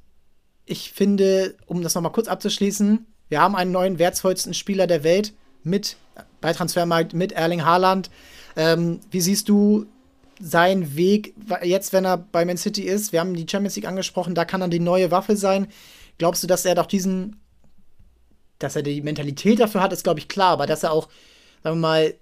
[0.65, 5.33] ich finde, um das nochmal kurz abzuschließen, wir haben einen neuen wertvollsten Spieler der Welt
[5.63, 5.97] mit
[6.41, 8.09] bei Transfermarkt mit Erling Haaland.
[8.55, 9.85] Ähm, wie siehst du
[10.39, 11.33] seinen Weg
[11.63, 13.11] jetzt, wenn er bei Man City ist?
[13.11, 15.67] Wir haben die Champions League angesprochen, da kann er die neue Waffe sein.
[16.17, 17.37] Glaubst du, dass er doch diesen,
[18.59, 21.07] dass er die Mentalität dafür hat, ist glaube ich klar, aber dass er auch,
[21.63, 22.13] sagen wir mal,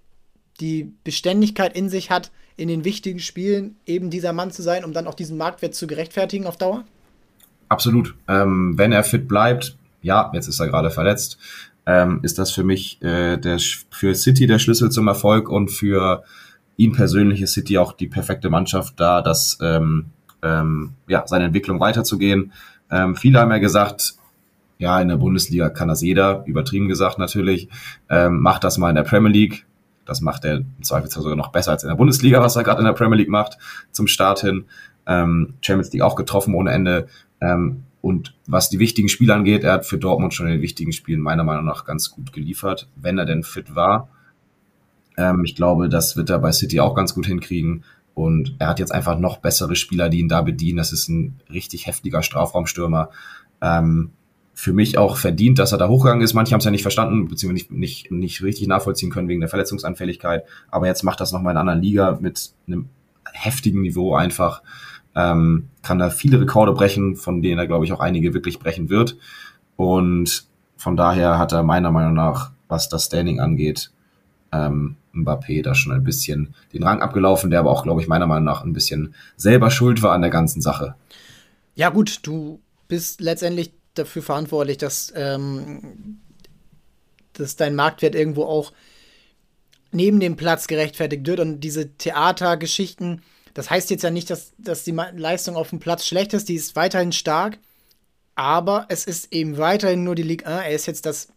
[0.60, 4.94] die Beständigkeit in sich hat, in den wichtigen Spielen eben dieser Mann zu sein, um
[4.94, 6.86] dann auch diesen Marktwert zu gerechtfertigen auf Dauer?
[7.70, 8.14] Absolut.
[8.28, 11.38] Ähm, wenn er fit bleibt, ja, jetzt ist er gerade verletzt,
[11.92, 13.58] ähm, ist das für mich äh, der,
[13.90, 16.24] für City der Schlüssel zum Erfolg und für
[16.78, 20.06] ihn persönlich ist City auch die perfekte Mannschaft da, dass ähm,
[20.42, 22.54] ähm, ja, seine Entwicklung weiterzugehen.
[22.90, 24.14] Ähm, viele haben ja gesagt,
[24.78, 27.68] ja, in der Bundesliga kann das jeder, übertrieben gesagt natürlich,
[28.10, 29.66] ähm, macht das mal in der Premier League,
[30.06, 32.80] das macht er im Zweifelsfall sogar noch besser als in der Bundesliga, was er gerade
[32.80, 33.58] in der Premier League macht,
[33.92, 34.66] zum Start hin.
[35.06, 37.08] Ähm, Champions League auch getroffen ohne Ende.
[37.42, 40.92] Ähm, und was die wichtigen Spiele angeht, er hat für Dortmund schon in den wichtigen
[40.92, 44.10] Spielen meiner Meinung nach ganz gut geliefert, wenn er denn fit war.
[45.18, 47.84] Ähm, ich glaube, das wird er bei City auch ganz gut hinkriegen.
[48.14, 50.78] Und er hat jetzt einfach noch bessere Spieler, die ihn da bedienen.
[50.78, 53.10] Das ist ein richtig heftiger Strafraumstürmer.
[53.62, 54.12] Ähm,
[54.54, 56.34] für mich auch verdient, dass er da hochgegangen ist.
[56.34, 59.50] Manche haben es ja nicht verstanden, beziehungsweise nicht, nicht, nicht richtig nachvollziehen können wegen der
[59.50, 60.44] Verletzungsanfälligkeit.
[60.70, 62.90] Aber jetzt macht das nochmal in einer anderen Liga mit einem
[63.32, 64.62] heftigen Niveau einfach.
[65.16, 68.90] Ähm, kann da viele Rekorde brechen, von denen er, glaube ich, auch einige wirklich brechen
[68.90, 69.18] wird.
[69.76, 70.46] Und
[70.78, 73.92] von daher hat er meiner Meinung nach, was das Standing angeht,
[74.52, 78.28] ähm, Mbappé da schon ein bisschen den Rang abgelaufen, der aber auch, glaube ich, meiner
[78.28, 80.96] Meinung nach ein bisschen selber schuld war an der ganzen Sache.
[81.76, 86.20] Ja, gut, du bist letztendlich dafür verantwortlich, dass, ähm,
[87.34, 88.72] dass dein Marktwert irgendwo auch
[89.92, 91.40] neben dem Platz gerechtfertigt wird.
[91.40, 93.22] Und diese Theatergeschichten,
[93.54, 96.56] das heißt jetzt ja nicht, dass, dass die Leistung auf dem Platz schlecht ist, die
[96.56, 97.58] ist weiterhin stark.
[98.36, 100.66] Aber es ist eben weiterhin nur die Ligue 1.
[100.66, 101.28] Er ist jetzt das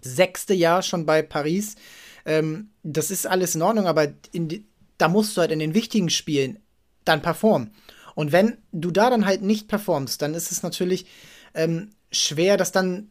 [0.00, 1.76] sechste Jahr schon bei Paris.
[2.24, 4.66] Ähm, das ist alles in Ordnung, aber in die,
[4.98, 6.58] da musst du halt in den wichtigen Spielen
[7.04, 7.72] dann performen.
[8.14, 11.06] Und wenn du da dann halt nicht performst, dann ist es natürlich
[11.54, 13.10] ähm, schwer, das dann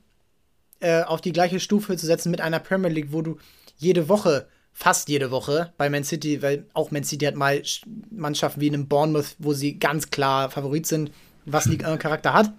[0.80, 3.38] äh, auf die gleiche Stufe zu setzen mit einer Premier League, wo du
[3.78, 7.64] jede Woche, fast jede Woche bei Man City, weil auch Man City hat mal
[8.12, 11.12] Mannschaften wie in einem Bournemouth, wo sie ganz klar Favorit sind,
[11.46, 12.52] was League 1 Charakter hat.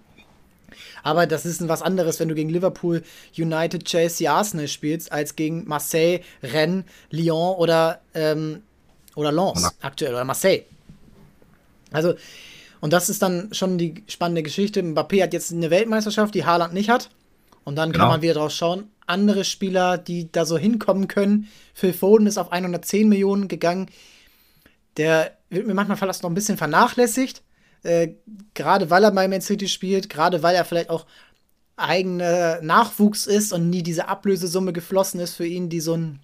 [1.03, 3.03] Aber das ist was anderes, wenn du gegen Liverpool,
[3.37, 8.63] United, Chelsea, Arsenal spielst, als gegen Marseille, Rennes, Lyon oder, ähm,
[9.15, 10.63] oder Lens aktuell oder Marseille.
[11.91, 12.15] Also
[12.81, 14.81] und das ist dann schon die spannende Geschichte.
[14.81, 17.09] Mbappé hat jetzt eine Weltmeisterschaft, die Haaland nicht hat.
[17.63, 18.03] Und dann genau.
[18.03, 18.89] kann man wieder drauf schauen.
[19.07, 21.47] Andere Spieler, die da so hinkommen können.
[21.73, 23.89] Phil Foden ist auf 110 Millionen gegangen.
[24.97, 27.43] Der wird mir manchmal fast noch ein bisschen vernachlässigt.
[27.83, 28.15] Äh,
[28.53, 31.05] gerade weil er bei Man City spielt, gerade weil er vielleicht auch
[31.75, 36.19] eigener Nachwuchs ist und nie diese Ablösesumme geflossen ist für ihn, die so ein,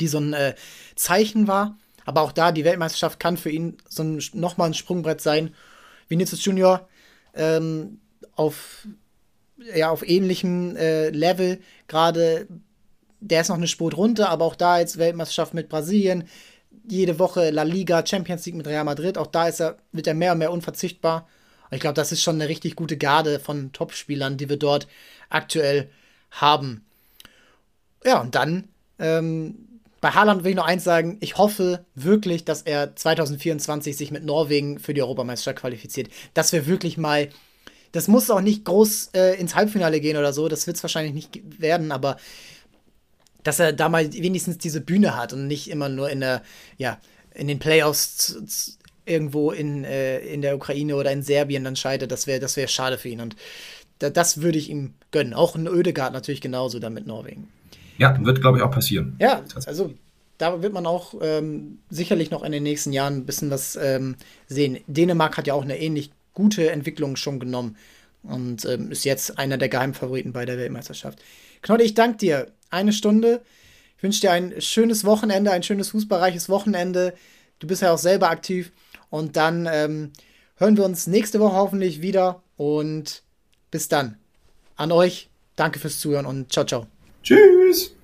[0.00, 0.54] die so ein äh,
[0.94, 1.76] Zeichen war.
[2.04, 5.54] Aber auch da, die Weltmeisterschaft kann für ihn so ein, nochmal ein Sprungbrett sein.
[6.08, 6.88] Vinicius Junior
[7.34, 8.00] ähm,
[8.36, 8.86] auf,
[9.74, 11.58] ja, auf ähnlichem äh, Level.
[11.88, 12.46] Gerade
[13.20, 16.24] der ist noch eine Spur drunter, aber auch da jetzt Weltmeisterschaft mit Brasilien.
[16.88, 19.18] Jede Woche La Liga, Champions League mit Real Madrid.
[19.18, 21.28] Auch da ist er, wird er mehr und mehr unverzichtbar.
[21.70, 24.86] Ich glaube, das ist schon eine richtig gute Garde von Topspielern, die wir dort
[25.30, 25.90] aktuell
[26.30, 26.84] haben.
[28.04, 28.68] Ja, und dann
[29.00, 29.66] ähm,
[30.00, 31.16] bei Haaland will ich noch eins sagen.
[31.20, 36.10] Ich hoffe wirklich, dass er 2024 sich mit Norwegen für die Europameisterschaft qualifiziert.
[36.34, 37.28] Das wäre wirklich mal.
[37.96, 40.48] Das muss auch nicht groß äh, ins Halbfinale gehen oder so.
[40.48, 42.18] Das wird es wahrscheinlich nicht werden, aber
[43.42, 46.42] dass er da mal wenigstens diese Bühne hat und nicht immer nur in der,
[46.76, 46.98] ja,
[47.32, 52.26] in den Playoffs irgendwo in, äh, in der Ukraine oder in Serbien dann scheitert, das
[52.26, 53.20] wäre das wär schade für ihn.
[53.20, 53.34] Und
[53.98, 55.32] da, das würde ich ihm gönnen.
[55.32, 57.48] Auch ein Ödegard natürlich genauso dann mit Norwegen.
[57.96, 59.16] Ja, wird, glaube ich, auch passieren.
[59.20, 59.94] Ja, also
[60.36, 64.16] da wird man auch ähm, sicherlich noch in den nächsten Jahren ein bisschen was ähm,
[64.48, 64.78] sehen.
[64.86, 67.76] Dänemark hat ja auch eine ähnlich gute Entwicklung schon genommen
[68.22, 71.18] und ähm, ist jetzt einer der Geheimfavoriten bei der Weltmeisterschaft.
[71.62, 72.52] Knolle, ich danke dir.
[72.70, 73.42] Eine Stunde.
[73.96, 77.14] Ich wünsche dir ein schönes Wochenende, ein schönes fußballreiches Wochenende.
[77.58, 78.70] Du bist ja auch selber aktiv.
[79.08, 80.12] Und dann ähm,
[80.56, 82.42] hören wir uns nächste Woche hoffentlich wieder.
[82.56, 83.22] Und
[83.70, 84.18] bis dann.
[84.76, 85.30] An euch.
[85.56, 86.86] Danke fürs Zuhören und ciao, ciao.
[87.22, 87.94] Tschüss.